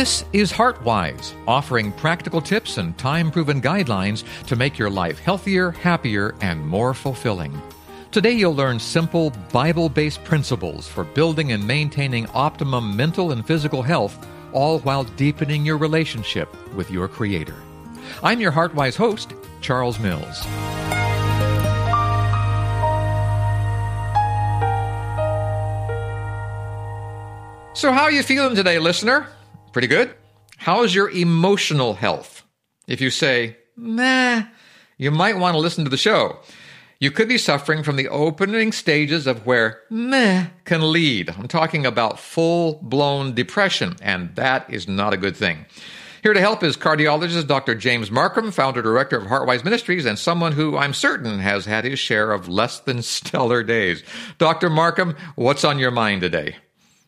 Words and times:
This 0.00 0.24
is 0.32 0.50
HeartWise, 0.50 1.34
offering 1.46 1.92
practical 1.92 2.40
tips 2.40 2.78
and 2.78 2.96
time 2.96 3.30
proven 3.30 3.60
guidelines 3.60 4.24
to 4.46 4.56
make 4.56 4.78
your 4.78 4.88
life 4.88 5.18
healthier, 5.18 5.72
happier, 5.72 6.34
and 6.40 6.66
more 6.66 6.94
fulfilling. 6.94 7.60
Today, 8.10 8.32
you'll 8.32 8.54
learn 8.54 8.80
simple 8.80 9.28
Bible 9.52 9.90
based 9.90 10.24
principles 10.24 10.88
for 10.88 11.04
building 11.04 11.52
and 11.52 11.66
maintaining 11.66 12.26
optimum 12.28 12.96
mental 12.96 13.32
and 13.32 13.46
physical 13.46 13.82
health, 13.82 14.26
all 14.54 14.78
while 14.78 15.04
deepening 15.04 15.66
your 15.66 15.76
relationship 15.76 16.48
with 16.74 16.90
your 16.90 17.06
Creator. 17.06 17.56
I'm 18.22 18.40
your 18.40 18.52
HeartWise 18.52 18.96
host, 18.96 19.34
Charles 19.60 19.98
Mills. 19.98 20.38
So, 27.78 27.92
how 27.92 28.04
are 28.04 28.10
you 28.10 28.22
feeling 28.22 28.56
today, 28.56 28.78
listener? 28.78 29.26
Pretty 29.72 29.88
good? 29.88 30.14
How's 30.56 30.94
your 30.94 31.10
emotional 31.10 31.94
health? 31.94 32.42
If 32.88 33.00
you 33.00 33.10
say, 33.10 33.56
nah, 33.76 34.42
you 34.98 35.10
might 35.12 35.38
want 35.38 35.54
to 35.54 35.60
listen 35.60 35.84
to 35.84 35.90
the 35.90 35.96
show. 35.96 36.40
You 36.98 37.10
could 37.10 37.28
be 37.28 37.38
suffering 37.38 37.82
from 37.82 37.96
the 37.96 38.08
opening 38.08 38.72
stages 38.72 39.26
of 39.26 39.46
where 39.46 39.80
meh 39.88 40.48
can 40.64 40.92
lead. 40.92 41.30
I'm 41.30 41.48
talking 41.48 41.86
about 41.86 42.18
full 42.18 42.80
blown 42.82 43.34
depression, 43.34 43.96
and 44.02 44.34
that 44.34 44.68
is 44.68 44.88
not 44.88 45.14
a 45.14 45.16
good 45.16 45.36
thing. 45.36 45.66
Here 46.22 46.34
to 46.34 46.40
help 46.40 46.62
is 46.62 46.76
cardiologist 46.76 47.46
Dr. 47.46 47.74
James 47.74 48.10
Marcum, 48.10 48.52
founder 48.52 48.82
director 48.82 49.16
of 49.16 49.28
Heartwise 49.28 49.64
Ministries, 49.64 50.04
and 50.04 50.18
someone 50.18 50.52
who 50.52 50.76
I'm 50.76 50.92
certain 50.92 51.38
has 51.38 51.64
had 51.64 51.84
his 51.84 51.98
share 51.98 52.32
of 52.32 52.48
less 52.48 52.80
than 52.80 53.02
stellar 53.02 53.62
days. 53.62 54.02
Dr. 54.36 54.68
Marcum, 54.68 55.16
what's 55.36 55.64
on 55.64 55.78
your 55.78 55.92
mind 55.92 56.20
today? 56.20 56.56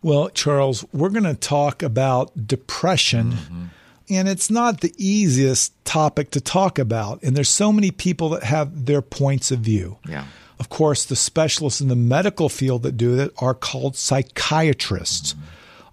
Well, 0.03 0.29
Charles, 0.31 0.85
we're 0.93 1.11
going 1.11 1.25
to 1.25 1.35
talk 1.35 1.83
about 1.83 2.47
depression. 2.47 3.33
Mm-hmm. 3.33 3.65
And 4.11 4.29
it's 4.29 4.51
not 4.51 4.81
the 4.81 4.93
easiest 4.99 5.73
topic 5.85 6.31
to 6.33 6.41
talk 6.41 6.79
about. 6.79 7.23
And 7.23 7.37
there's 7.37 7.49
so 7.49 7.73
many 7.73 7.91
people 7.91 8.29
that 8.31 8.43
have 8.43 8.87
their 8.87 9.01
points 9.01 9.51
of 9.51 9.61
view. 9.61 9.99
Yeah. 10.07 10.27
Of 10.59 10.69
course, 10.69 11.05
the 11.05 11.17
specialists 11.17 11.81
in 11.81 11.89
the 11.89 11.97
medical 11.97 12.49
field 12.49 12.83
that 12.83 12.97
do 12.97 13.19
it 13.19 13.33
are 13.39 13.55
called 13.55 13.97
psychiatrists. 13.97 15.33
Mm-hmm. 15.33 15.45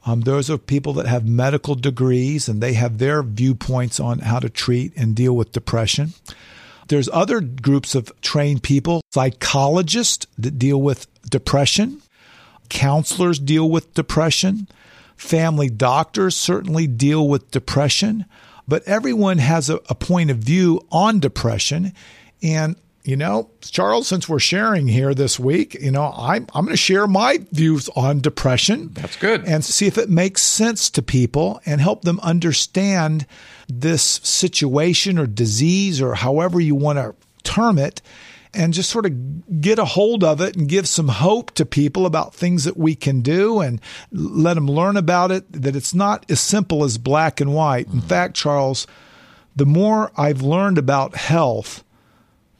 Um, 0.09 0.21
those 0.21 0.49
are 0.49 0.57
people 0.57 0.93
that 0.93 1.05
have 1.05 1.27
medical 1.27 1.75
degrees 1.75 2.47
and 2.47 2.61
they 2.61 2.73
have 2.73 2.97
their 2.97 3.21
viewpoints 3.21 3.99
on 3.99 4.19
how 4.19 4.39
to 4.39 4.49
treat 4.49 4.93
and 4.95 5.15
deal 5.15 5.35
with 5.35 5.51
depression. 5.51 6.13
There's 6.87 7.09
other 7.09 7.41
groups 7.41 7.93
of 7.95 8.11
trained 8.21 8.63
people, 8.63 9.01
psychologists 9.11 10.25
that 10.37 10.57
deal 10.57 10.81
with 10.81 11.07
depression. 11.29 12.01
Counselors 12.69 13.39
deal 13.39 13.69
with 13.69 13.93
depression. 13.93 14.67
Family 15.17 15.69
doctors 15.69 16.35
certainly 16.35 16.87
deal 16.87 17.27
with 17.27 17.51
depression. 17.51 18.25
But 18.67 18.87
everyone 18.87 19.39
has 19.39 19.69
a, 19.69 19.79
a 19.89 19.95
point 19.95 20.31
of 20.31 20.37
view 20.37 20.81
on 20.91 21.19
depression. 21.19 21.93
And 22.41 22.75
you 23.03 23.15
know, 23.15 23.49
Charles, 23.61 24.07
since 24.07 24.29
we're 24.29 24.39
sharing 24.39 24.87
here 24.87 25.15
this 25.15 25.39
week, 25.39 25.73
you 25.73 25.89
know, 25.89 26.13
I'm, 26.15 26.45
I'm 26.53 26.65
going 26.65 26.73
to 26.73 26.77
share 26.77 27.07
my 27.07 27.39
views 27.51 27.89
on 27.95 28.19
depression. 28.19 28.91
That's 28.93 29.15
good. 29.15 29.45
And 29.45 29.65
see 29.65 29.87
if 29.87 29.97
it 29.97 30.09
makes 30.09 30.43
sense 30.43 30.89
to 30.91 31.01
people 31.01 31.59
and 31.65 31.81
help 31.81 32.03
them 32.03 32.19
understand 32.19 33.25
this 33.67 34.03
situation 34.03 35.17
or 35.17 35.25
disease 35.25 36.01
or 36.01 36.15
however 36.15 36.59
you 36.59 36.75
want 36.75 36.99
to 36.99 37.15
term 37.43 37.79
it 37.79 38.01
and 38.53 38.73
just 38.73 38.89
sort 38.89 39.05
of 39.05 39.61
get 39.61 39.77
a 39.79 39.85
hold 39.85 40.23
of 40.23 40.41
it 40.41 40.55
and 40.55 40.67
give 40.67 40.87
some 40.87 41.07
hope 41.07 41.51
to 41.51 41.65
people 41.65 42.05
about 42.05 42.33
things 42.33 42.63
that 42.63 42.77
we 42.77 42.95
can 42.95 43.21
do 43.21 43.59
and 43.59 43.79
let 44.11 44.55
them 44.55 44.67
learn 44.67 44.97
about 44.97 45.31
it, 45.31 45.51
that 45.51 45.75
it's 45.75 45.93
not 45.93 46.25
as 46.29 46.39
simple 46.39 46.83
as 46.83 46.97
black 46.97 47.39
and 47.39 47.53
white. 47.53 47.87
Mm-hmm. 47.87 47.99
In 47.99 48.03
fact, 48.03 48.35
Charles, 48.35 48.87
the 49.55 49.65
more 49.65 50.11
I've 50.17 50.41
learned 50.41 50.77
about 50.77 51.15
health, 51.15 51.83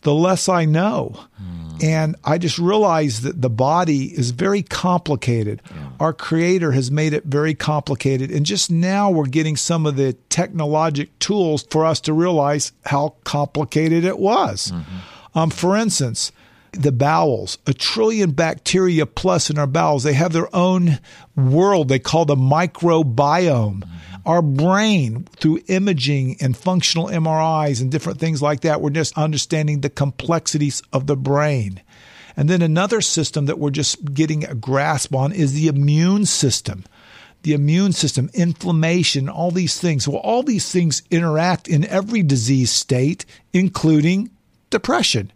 the 0.02 0.13
less 0.13 0.47
I 0.47 0.66
know. 0.66 1.19
Mm. 1.41 1.84
And 1.84 2.16
I 2.24 2.38
just 2.38 2.59
realized 2.59 3.24
that 3.24 3.42
the 3.42 3.50
body 3.50 4.06
is 4.06 4.31
very 4.31 4.62
complicated. 4.62 5.62
Yeah. 5.69 5.90
Our 6.00 6.13
creator 6.13 6.72
has 6.72 6.92
made 6.92 7.13
it 7.13 7.25
very 7.25 7.53
complicated. 7.53 8.31
And 8.31 8.46
just 8.46 8.69
now 8.69 9.09
we're 9.09 9.25
getting 9.25 9.56
some 9.58 9.86
of 9.86 9.96
the 9.96 10.13
technologic 10.30 11.18
tools 11.19 11.66
for 11.69 11.86
us 11.86 12.00
to 12.02 12.13
realize 12.13 12.74
how 12.86 13.16
complicated 13.24 14.03
it 14.03 14.19
was. 14.19 14.72
Mm-hmm. 14.72 14.97
Um, 15.35 15.50
for 15.50 15.75
instance, 15.75 16.31
the 16.72 16.91
bowels, 16.91 17.57
a 17.66 17.73
trillion 17.73 18.31
bacteria 18.31 19.06
plus 19.06 19.50
in 19.50 19.57
our 19.57 19.67
bowels, 19.67 20.03
they 20.03 20.13
have 20.13 20.34
their 20.34 20.53
own 20.56 21.00
world 21.35 21.88
they 21.88 22.00
call 22.00 22.25
the 22.25 22.35
microbiome. 22.35 23.88
Our 24.25 24.41
brain, 24.41 25.23
through 25.38 25.62
imaging 25.68 26.38
and 26.39 26.56
functional 26.56 27.07
MRIs 27.07 27.81
and 27.81 27.91
different 27.91 28.19
things 28.19 28.41
like 28.41 28.62
that, 28.62 28.81
we're 28.81 28.89
just 28.91 29.18
understanding 29.18 29.81
the 29.81 29.89
complexities 29.89 30.81
of 30.94 31.07
the 31.07 31.16
brain. 31.16 31.81
And 32.35 32.50
then 32.50 32.62
another 32.62 33.01
system 33.01 33.45
that 33.47 33.59
we're 33.59 33.72
just 33.72 34.13
getting 34.13 34.45
a 34.45 34.56
grasp 34.56 35.16
on 35.16 35.31
is 35.31 35.53
the 35.53 35.68
immune 35.68 36.25
system. 36.25 36.85
The 37.41 37.53
immune 37.53 37.94
system, 37.94 38.29
inflammation, 38.34 39.29
all 39.29 39.51
these 39.51 39.79
things. 39.79 40.07
Well, 40.07 40.18
all 40.18 40.44
these 40.44 40.72
things 40.72 41.01
interact 41.09 41.68
in 41.68 41.85
every 41.85 42.22
disease 42.22 42.72
state, 42.72 43.25
including 43.53 44.29
depression. 44.69 45.31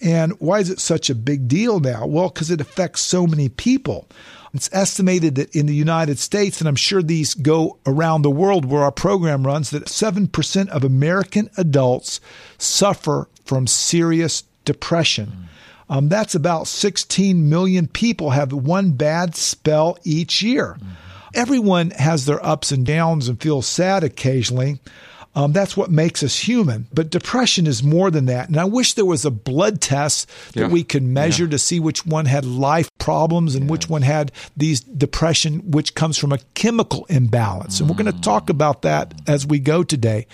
And 0.00 0.32
why 0.40 0.58
is 0.58 0.70
it 0.70 0.80
such 0.80 1.08
a 1.08 1.14
big 1.14 1.48
deal 1.48 1.80
now? 1.80 2.06
Well, 2.06 2.28
because 2.28 2.50
it 2.50 2.60
affects 2.60 3.00
so 3.00 3.26
many 3.26 3.48
people. 3.48 4.08
It's 4.52 4.70
estimated 4.72 5.34
that 5.34 5.54
in 5.54 5.66
the 5.66 5.74
United 5.74 6.18
States, 6.18 6.60
and 6.60 6.68
I'm 6.68 6.76
sure 6.76 7.02
these 7.02 7.34
go 7.34 7.78
around 7.86 8.22
the 8.22 8.30
world 8.30 8.64
where 8.64 8.82
our 8.82 8.92
program 8.92 9.44
runs, 9.44 9.70
that 9.70 9.86
7% 9.86 10.68
of 10.68 10.84
American 10.84 11.50
adults 11.56 12.20
suffer 12.56 13.28
from 13.44 13.66
serious 13.66 14.44
depression. 14.64 15.26
Mm. 15.26 15.94
Um, 15.96 16.08
that's 16.08 16.34
about 16.34 16.68
16 16.68 17.48
million 17.48 17.88
people 17.88 18.30
have 18.30 18.52
one 18.52 18.92
bad 18.92 19.34
spell 19.34 19.98
each 20.04 20.40
year. 20.40 20.76
Mm. 20.78 20.86
Everyone 21.34 21.90
has 21.90 22.26
their 22.26 22.44
ups 22.44 22.70
and 22.70 22.86
downs 22.86 23.28
and 23.28 23.40
feels 23.40 23.66
sad 23.66 24.04
occasionally. 24.04 24.78
Um, 25.34 25.52
that's 25.52 25.76
what 25.76 25.90
makes 25.90 26.22
us 26.22 26.38
human. 26.38 26.86
But 26.92 27.10
depression 27.10 27.66
is 27.66 27.82
more 27.82 28.10
than 28.10 28.26
that. 28.26 28.48
And 28.48 28.58
I 28.58 28.64
wish 28.64 28.94
there 28.94 29.04
was 29.04 29.24
a 29.24 29.30
blood 29.30 29.80
test 29.80 30.28
that 30.52 30.60
yeah. 30.60 30.68
we 30.68 30.84
could 30.84 31.02
measure 31.02 31.44
yeah. 31.44 31.50
to 31.50 31.58
see 31.58 31.80
which 31.80 32.06
one 32.06 32.26
had 32.26 32.44
life 32.44 32.88
problems 32.98 33.54
and 33.54 33.68
which 33.68 33.88
one 33.88 34.02
had 34.02 34.30
these 34.56 34.80
depression, 34.80 35.70
which 35.70 35.94
comes 35.94 36.16
from 36.16 36.32
a 36.32 36.38
chemical 36.54 37.04
imbalance. 37.06 37.80
And 37.80 37.88
we're 37.88 37.96
going 37.96 38.12
to 38.12 38.20
talk 38.20 38.48
about 38.48 38.82
that 38.82 39.14
as 39.26 39.46
we 39.46 39.58
go 39.58 39.82
today. 39.82 40.26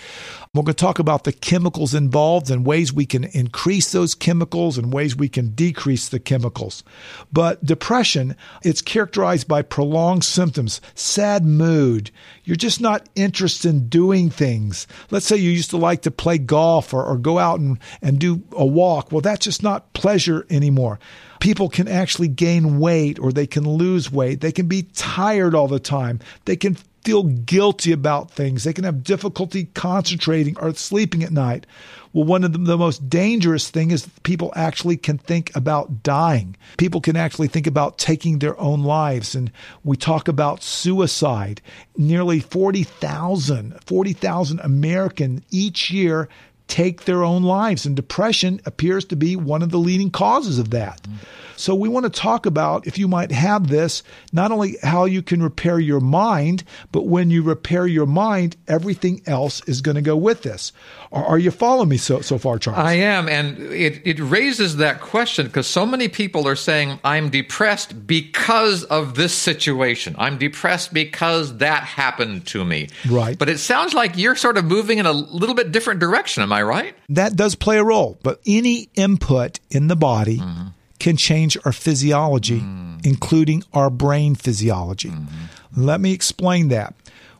We're 0.53 0.63
going 0.63 0.75
to 0.75 0.83
talk 0.83 0.99
about 0.99 1.23
the 1.23 1.31
chemicals 1.31 1.93
involved 1.93 2.51
and 2.51 2.65
ways 2.65 2.91
we 2.91 3.05
can 3.05 3.23
increase 3.23 3.93
those 3.93 4.13
chemicals 4.13 4.77
and 4.77 4.91
ways 4.91 5.15
we 5.15 5.29
can 5.29 5.51
decrease 5.51 6.09
the 6.09 6.19
chemicals. 6.19 6.83
But 7.31 7.63
depression, 7.63 8.35
it's 8.61 8.81
characterized 8.81 9.47
by 9.47 9.61
prolonged 9.61 10.25
symptoms, 10.25 10.81
sad 10.93 11.45
mood. 11.45 12.11
You're 12.43 12.57
just 12.57 12.81
not 12.81 13.07
interested 13.15 13.69
in 13.69 13.87
doing 13.87 14.29
things. 14.29 14.87
Let's 15.09 15.25
say 15.25 15.37
you 15.37 15.51
used 15.51 15.69
to 15.69 15.77
like 15.77 16.01
to 16.01 16.11
play 16.11 16.37
golf 16.37 16.93
or, 16.93 17.05
or 17.05 17.15
go 17.15 17.39
out 17.39 17.61
and, 17.61 17.79
and 18.01 18.19
do 18.19 18.43
a 18.51 18.65
walk. 18.65 19.09
Well, 19.09 19.21
that's 19.21 19.45
just 19.45 19.63
not 19.63 19.93
pleasure 19.93 20.45
anymore 20.49 20.99
people 21.39 21.69
can 21.69 21.87
actually 21.87 22.27
gain 22.27 22.77
weight 22.77 23.17
or 23.17 23.31
they 23.31 23.47
can 23.47 23.67
lose 23.67 24.11
weight. 24.11 24.41
They 24.41 24.51
can 24.51 24.67
be 24.67 24.83
tired 24.83 25.55
all 25.55 25.67
the 25.67 25.79
time. 25.79 26.19
They 26.45 26.55
can 26.55 26.77
feel 27.03 27.23
guilty 27.23 27.91
about 27.91 28.31
things. 28.31 28.63
They 28.63 28.73
can 28.73 28.83
have 28.83 29.03
difficulty 29.03 29.65
concentrating 29.73 30.57
or 30.59 30.73
sleeping 30.73 31.23
at 31.23 31.31
night. 31.31 31.65
Well, 32.13 32.25
one 32.25 32.43
of 32.43 32.51
the, 32.51 32.59
the, 32.59 32.77
most 32.77 33.09
dangerous 33.09 33.69
thing 33.69 33.91
is 33.91 34.07
people 34.23 34.51
actually 34.55 34.97
can 34.97 35.17
think 35.17 35.55
about 35.55 36.03
dying. 36.03 36.57
People 36.77 36.99
can 36.99 37.15
actually 37.15 37.47
think 37.47 37.67
about 37.67 37.97
taking 37.97 38.39
their 38.39 38.59
own 38.59 38.83
lives. 38.83 39.33
And 39.33 39.51
we 39.83 39.95
talk 39.95 40.27
about 40.27 40.61
suicide. 40.61 41.61
Nearly 41.95 42.39
40,000, 42.39 43.79
40,000 43.85 44.59
American 44.59 45.43
each 45.51 45.89
year 45.89 46.27
take 46.67 47.05
their 47.05 47.23
own 47.23 47.43
lives. 47.43 47.85
And 47.85 47.95
depression 47.95 48.61
appears 48.65 49.05
to 49.05 49.15
be 49.15 49.35
one 49.35 49.61
of 49.61 49.71
the 49.71 49.79
leading 49.79 50.11
causes 50.11 50.59
of 50.59 50.71
that. 50.71 51.01
Mm-hmm. 51.03 51.25
So 51.61 51.75
we 51.75 51.89
want 51.89 52.05
to 52.05 52.09
talk 52.09 52.47
about 52.47 52.87
if 52.87 52.97
you 52.97 53.07
might 53.07 53.31
have 53.31 53.67
this, 53.67 54.01
not 54.33 54.51
only 54.51 54.77
how 54.81 55.05
you 55.05 55.21
can 55.21 55.43
repair 55.43 55.79
your 55.79 55.99
mind, 55.99 56.63
but 56.91 57.05
when 57.05 57.29
you 57.29 57.43
repair 57.43 57.85
your 57.85 58.07
mind, 58.07 58.57
everything 58.67 59.21
else 59.27 59.61
is 59.67 59.81
going 59.81 59.93
to 59.93 60.01
go 60.01 60.17
with 60.17 60.41
this. 60.41 60.73
Are, 61.11 61.23
are 61.23 61.37
you 61.37 61.51
following 61.51 61.89
me 61.89 61.97
so, 61.97 62.21
so 62.21 62.39
far, 62.39 62.57
Charles? 62.57 62.79
I 62.79 62.93
am. 62.93 63.29
And 63.29 63.59
it, 63.59 64.01
it 64.05 64.19
raises 64.19 64.77
that 64.77 65.01
question 65.01 65.45
because 65.45 65.67
so 65.67 65.85
many 65.85 66.07
people 66.07 66.47
are 66.47 66.55
saying, 66.55 66.99
I'm 67.03 67.29
depressed 67.29 68.07
because 68.07 68.83
of 68.85 69.13
this 69.13 69.33
situation. 69.33 70.15
I'm 70.17 70.39
depressed 70.39 70.91
because 70.91 71.57
that 71.57 71.83
happened 71.83 72.47
to 72.47 72.65
me. 72.65 72.89
Right. 73.07 73.37
But 73.37 73.49
it 73.49 73.59
sounds 73.59 73.93
like 73.93 74.17
you're 74.17 74.35
sort 74.35 74.57
of 74.57 74.65
moving 74.65 74.97
in 74.97 75.05
a 75.05 75.13
little 75.13 75.53
bit 75.53 75.71
different 75.71 75.99
direction. 75.99 76.41
Am 76.41 76.51
I 76.51 76.63
right? 76.63 76.95
That 77.09 77.35
does 77.35 77.53
play 77.53 77.77
a 77.77 77.83
role. 77.83 78.17
But 78.23 78.41
any 78.47 78.89
input 78.95 79.59
in 79.69 79.87
the 79.89 79.95
body, 79.95 80.39
mm-hmm 80.39 80.69
can 81.01 81.17
change 81.17 81.57
our 81.65 81.73
physiology, 81.73 82.61
mm. 82.61 83.03
including 83.03 83.63
our 83.73 83.89
brain 83.89 84.35
physiology. 84.35 85.09
Mm-hmm. 85.09 85.83
Let 85.83 85.99
me 85.99 86.13
explain 86.13 86.69
that. 86.69 86.93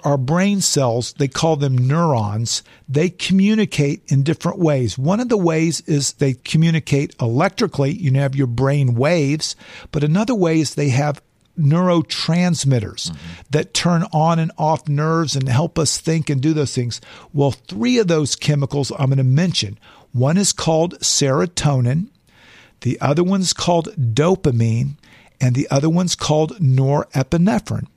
our 0.04 0.18
brain 0.18 0.62
cells, 0.62 1.14
they 1.14 1.28
call 1.28 1.56
them 1.56 1.78
neurons, 1.78 2.64
they 2.88 3.10
communicate 3.10 4.04
in 4.08 4.24
different 4.24 4.60
ways. 4.60 4.98
One 4.98 5.20
of 5.20 5.30
the 5.30 5.38
ways 5.38 5.82
is 5.82 6.14
they 6.14 6.34
communicate 6.34 7.16
electrically. 7.22 7.92
You 7.92 8.14
have 8.14 8.36
your 8.36 8.48
brain 8.48 8.96
waves, 8.96 9.56
but 9.92 10.04
another 10.04 10.36
way 10.36 10.60
is 10.60 10.76
they 10.76 10.90
have 10.90 11.22
neurotransmitters 11.60 13.12
mm-hmm. 13.12 13.42
that 13.52 13.74
turn 13.74 14.04
on 14.14 14.40
and 14.40 14.52
off 14.58 14.88
nerves 14.88 15.36
and 15.36 15.48
help 15.48 15.78
us 15.78 15.98
think 15.98 16.30
and 16.30 16.42
do 16.42 16.54
those 16.54 16.74
things. 16.74 17.02
Well, 17.34 17.52
three 17.52 18.00
of 18.00 18.08
those 18.08 18.36
chemicals 18.36 18.92
I'm 18.92 19.08
going 19.08 19.18
to 19.18 19.24
mention. 19.24 19.78
One 20.14 20.38
is 20.38 20.54
called 20.54 21.00
serotonin, 21.00 22.08
the 22.82 23.00
other 23.02 23.24
one's 23.24 23.54
called 23.54 23.90
dopamine, 23.96 24.98
and 25.40 25.56
the 25.56 25.68
other 25.70 25.90
one's 25.90 26.16
called 26.16 26.58
norepinephrine. 26.60 27.88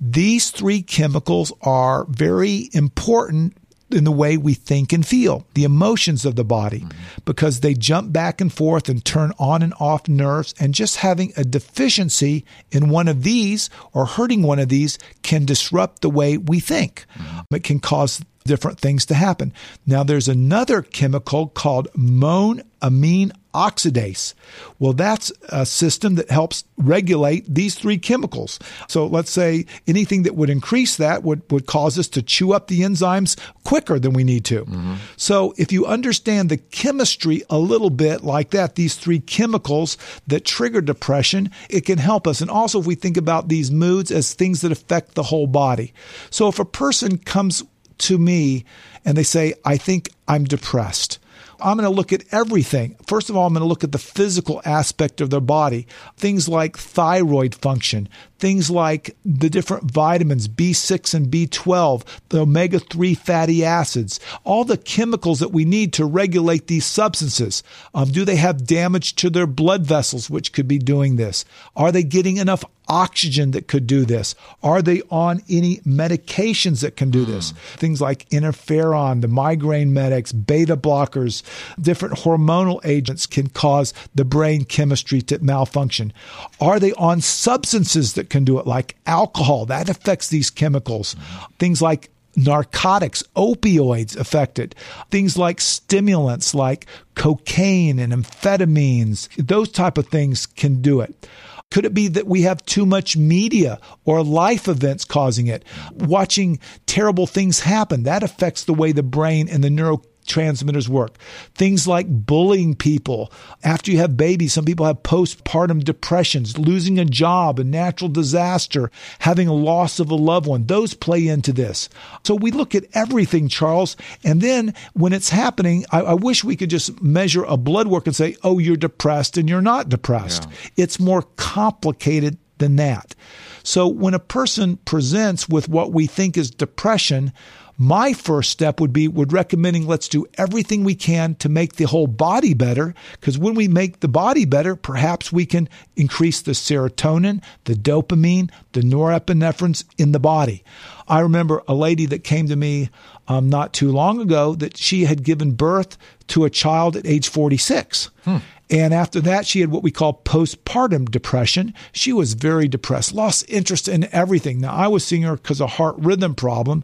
These 0.00 0.50
three 0.50 0.82
chemicals 0.82 1.52
are 1.62 2.04
very 2.08 2.68
important 2.72 3.56
in 3.90 4.04
the 4.04 4.10
way 4.10 4.36
we 4.36 4.54
think 4.54 4.92
and 4.92 5.06
feel, 5.06 5.46
the 5.54 5.64
emotions 5.64 6.24
of 6.24 6.36
the 6.36 6.44
body, 6.44 6.80
mm-hmm. 6.80 6.98
because 7.24 7.60
they 7.60 7.74
jump 7.74 8.12
back 8.12 8.40
and 8.40 8.52
forth 8.52 8.88
and 8.88 9.04
turn 9.04 9.32
on 9.38 9.62
and 9.62 9.74
off 9.78 10.08
nerves. 10.08 10.54
And 10.58 10.74
just 10.74 10.96
having 10.96 11.32
a 11.36 11.44
deficiency 11.44 12.44
in 12.72 12.88
one 12.88 13.08
of 13.08 13.22
these 13.22 13.70
or 13.92 14.06
hurting 14.06 14.42
one 14.42 14.58
of 14.58 14.68
these 14.68 14.98
can 15.22 15.44
disrupt 15.44 16.02
the 16.02 16.10
way 16.10 16.36
we 16.36 16.60
think. 16.60 17.06
Mm-hmm. 17.14 17.54
It 17.54 17.64
can 17.64 17.78
cause 17.78 18.20
different 18.46 18.78
things 18.78 19.06
to 19.06 19.14
happen. 19.14 19.54
Now, 19.86 20.04
there's 20.04 20.28
another 20.28 20.82
chemical 20.82 21.46
called 21.46 21.88
monoamine 21.94 23.32
oxidase. 23.54 24.34
Well, 24.78 24.92
that's 24.92 25.32
a 25.48 25.64
system 25.64 26.16
that 26.16 26.28
helps 26.28 26.64
regulate 26.76 27.46
these 27.46 27.74
three 27.74 27.96
chemicals. 27.96 28.58
So 28.86 29.06
let's 29.06 29.30
say 29.30 29.64
anything 29.86 30.24
that 30.24 30.34
would 30.34 30.50
increase 30.50 30.96
that 30.96 31.22
would, 31.22 31.50
would 31.50 31.64
cause 31.66 31.98
us 31.98 32.08
to 32.08 32.22
chew 32.22 32.52
up 32.52 32.66
the 32.66 32.80
enzymes 32.80 33.38
quicker 33.62 33.98
than 33.98 34.12
we 34.12 34.24
need 34.24 34.44
to. 34.46 34.66
Mm-hmm. 34.66 34.94
So 35.16 35.54
if 35.56 35.72
you 35.72 35.86
understand 35.86 36.50
the 36.50 36.58
chemistry 36.58 37.42
a 37.48 37.58
little 37.58 37.90
bit 37.90 38.24
like 38.24 38.50
that, 38.50 38.74
these 38.74 38.96
three 38.96 39.20
chemicals 39.20 39.96
that 40.26 40.44
trigger 40.44 40.82
depression, 40.82 41.50
it 41.70 41.86
can 41.86 41.96
help 41.96 42.26
us. 42.26 42.42
And 42.42 42.50
also 42.50 42.80
if 42.80 42.86
we 42.86 42.94
think 42.94 43.16
about 43.16 43.48
these 43.48 43.70
moods 43.70 44.10
as 44.10 44.34
things 44.34 44.60
that 44.60 44.72
affect 44.72 45.14
the 45.14 45.22
whole 45.22 45.46
body. 45.46 45.94
So 46.28 46.48
if 46.48 46.58
a 46.58 46.66
person 46.66 47.16
comes 47.16 47.62
to 47.98 48.18
me 48.18 48.64
and 49.04 49.16
they 49.16 49.22
say, 49.22 49.54
I 49.64 49.76
think 49.76 50.10
I'm 50.28 50.44
depressed. 50.44 51.18
I'm 51.60 51.76
going 51.76 51.88
to 51.88 51.94
look 51.94 52.12
at 52.12 52.24
everything. 52.32 52.96
First 53.06 53.30
of 53.30 53.36
all, 53.36 53.46
I'm 53.46 53.52
going 53.52 53.62
to 53.62 53.68
look 53.68 53.84
at 53.84 53.92
the 53.92 53.98
physical 53.98 54.60
aspect 54.64 55.20
of 55.20 55.30
their 55.30 55.40
body, 55.40 55.86
things 56.16 56.48
like 56.48 56.76
thyroid 56.76 57.54
function, 57.54 58.08
things 58.44 58.68
like 58.68 59.16
the 59.24 59.48
different 59.48 59.90
vitamins, 59.90 60.48
B6 60.48 61.14
and 61.14 61.28
B12, 61.28 62.02
the 62.28 62.40
omega 62.40 62.78
3 62.78 63.14
fatty 63.14 63.64
acids, 63.64 64.20
all 64.44 64.66
the 64.66 64.76
chemicals 64.76 65.38
that 65.38 65.52
we 65.52 65.64
need 65.64 65.94
to 65.94 66.04
regulate 66.04 66.66
these 66.66 66.84
substances. 66.84 67.62
Um, 67.94 68.10
do 68.10 68.22
they 68.22 68.36
have 68.36 68.66
damage 68.66 69.14
to 69.14 69.30
their 69.30 69.46
blood 69.46 69.86
vessels, 69.86 70.28
which 70.28 70.52
could 70.52 70.68
be 70.68 70.78
doing 70.78 71.16
this? 71.16 71.46
Are 71.74 71.90
they 71.90 72.02
getting 72.02 72.36
enough 72.36 72.66
oxygen 72.88 73.52
that 73.52 73.68
could 73.68 73.86
do 73.86 74.04
this? 74.04 74.34
Are 74.62 74.82
they 74.82 75.02
on 75.10 75.42
any 75.48 75.78
medications 75.78 76.80
that 76.82 76.96
can 76.96 77.10
do 77.10 77.24
this? 77.24 77.52
Things 77.76 78.00
like 78.00 78.28
interferon, 78.28 79.20
the 79.20 79.28
migraine 79.28 79.92
medics, 79.92 80.32
beta 80.32 80.76
blockers, 80.76 81.42
different 81.80 82.18
hormonal 82.18 82.84
agents 82.84 83.26
can 83.26 83.48
cause 83.48 83.94
the 84.14 84.24
brain 84.24 84.64
chemistry 84.64 85.22
to 85.22 85.38
malfunction. 85.42 86.12
Are 86.60 86.78
they 86.78 86.92
on 86.92 87.20
substances 87.20 88.14
that 88.14 88.30
can 88.34 88.44
do 88.44 88.58
it, 88.58 88.66
like 88.66 88.96
alcohol. 89.06 89.64
That 89.66 89.88
affects 89.88 90.28
these 90.28 90.50
chemicals. 90.50 91.14
Things 91.60 91.80
like 91.80 92.10
narcotics, 92.34 93.22
opioids 93.36 94.16
affect 94.16 94.58
it. 94.58 94.74
Things 95.12 95.38
like 95.38 95.60
stimulants 95.60 96.52
like 96.52 96.86
cocaine 97.14 98.00
and 98.00 98.12
amphetamines, 98.12 99.28
those 99.36 99.70
type 99.70 99.98
of 99.98 100.08
things 100.08 100.46
can 100.46 100.82
do 100.82 101.00
it. 101.00 101.28
Could 101.70 101.84
it 101.84 101.94
be 101.94 102.08
that 102.08 102.26
we 102.26 102.42
have 102.42 102.64
too 102.66 102.84
much 102.84 103.16
media 103.16 103.78
or 104.04 104.24
life 104.24 104.66
events 104.66 105.04
causing 105.04 105.46
it? 105.46 105.64
Watching 105.92 106.58
terrible 106.86 107.28
things 107.28 107.60
happen, 107.60 108.02
that 108.02 108.24
affects 108.24 108.64
the 108.64 108.74
way 108.74 108.90
the 108.90 109.04
brain 109.04 109.48
and 109.48 109.62
the 109.62 109.70
neuro 109.70 110.02
transmitters 110.26 110.88
work. 110.88 111.16
Things 111.54 111.86
like 111.86 112.06
bullying 112.08 112.74
people. 112.74 113.32
After 113.62 113.90
you 113.90 113.98
have 113.98 114.16
babies, 114.16 114.52
some 114.52 114.64
people 114.64 114.86
have 114.86 115.02
postpartum 115.02 115.84
depressions, 115.84 116.58
losing 116.58 116.98
a 116.98 117.04
job, 117.04 117.58
a 117.58 117.64
natural 117.64 118.08
disaster, 118.08 118.90
having 119.20 119.48
a 119.48 119.54
loss 119.54 120.00
of 120.00 120.10
a 120.10 120.14
loved 120.14 120.46
one. 120.46 120.66
Those 120.66 120.94
play 120.94 121.26
into 121.26 121.52
this. 121.52 121.88
So 122.24 122.34
we 122.34 122.50
look 122.50 122.74
at 122.74 122.86
everything, 122.94 123.48
Charles. 123.48 123.96
And 124.22 124.40
then 124.40 124.74
when 124.94 125.12
it's 125.12 125.30
happening, 125.30 125.84
I, 125.90 126.00
I 126.00 126.14
wish 126.14 126.44
we 126.44 126.56
could 126.56 126.70
just 126.70 127.00
measure 127.02 127.44
a 127.44 127.56
blood 127.56 127.88
work 127.88 128.06
and 128.06 128.16
say, 128.16 128.36
oh, 128.42 128.58
you're 128.58 128.76
depressed 128.76 129.36
and 129.36 129.48
you're 129.48 129.62
not 129.62 129.88
depressed. 129.88 130.44
Yeah. 130.44 130.84
It's 130.84 131.00
more 131.00 131.22
complicated 131.36 132.38
than 132.58 132.76
that. 132.76 133.14
So 133.62 133.88
when 133.88 134.14
a 134.14 134.18
person 134.18 134.76
presents 134.76 135.48
with 135.48 135.68
what 135.68 135.92
we 135.92 136.06
think 136.06 136.36
is 136.36 136.50
depression, 136.50 137.32
my 137.76 138.12
first 138.12 138.50
step 138.50 138.80
would 138.80 138.92
be 138.92 139.08
would 139.08 139.32
recommending 139.32 139.86
let's 139.86 140.08
do 140.08 140.26
everything 140.34 140.84
we 140.84 140.94
can 140.94 141.34
to 141.36 141.48
make 141.48 141.74
the 141.74 141.84
whole 141.84 142.06
body 142.06 142.54
better 142.54 142.94
because 143.12 143.38
when 143.38 143.54
we 143.54 143.66
make 143.66 144.00
the 144.00 144.08
body 144.08 144.44
better 144.44 144.76
perhaps 144.76 145.32
we 145.32 145.44
can 145.44 145.68
increase 145.96 146.40
the 146.40 146.52
serotonin 146.52 147.42
the 147.64 147.74
dopamine 147.74 148.50
the 148.72 148.80
norepinephrines 148.80 149.84
in 149.98 150.12
the 150.12 150.20
body 150.20 150.62
i 151.08 151.18
remember 151.20 151.62
a 151.66 151.74
lady 151.74 152.06
that 152.06 152.22
came 152.22 152.46
to 152.46 152.56
me 152.56 152.88
um, 153.26 153.48
not 153.48 153.72
too 153.72 153.90
long 153.90 154.20
ago 154.20 154.54
that 154.54 154.76
she 154.76 155.06
had 155.06 155.24
given 155.24 155.52
birth 155.52 155.96
to 156.28 156.44
a 156.44 156.50
child 156.50 156.96
at 156.96 157.06
age 157.06 157.28
46 157.28 158.10
hmm. 158.24 158.36
And 158.70 158.94
after 158.94 159.20
that, 159.20 159.46
she 159.46 159.60
had 159.60 159.70
what 159.70 159.82
we 159.82 159.90
call 159.90 160.22
postpartum 160.24 161.10
depression. 161.10 161.74
She 161.92 162.12
was 162.12 162.32
very 162.32 162.66
depressed, 162.66 163.12
lost 163.12 163.44
interest 163.48 163.88
in 163.88 164.08
everything. 164.12 164.60
Now, 164.60 164.72
I 164.72 164.88
was 164.88 165.04
seeing 165.04 165.22
her 165.22 165.36
because 165.36 165.60
of 165.60 165.72
heart 165.72 165.96
rhythm 165.98 166.34
problem. 166.34 166.82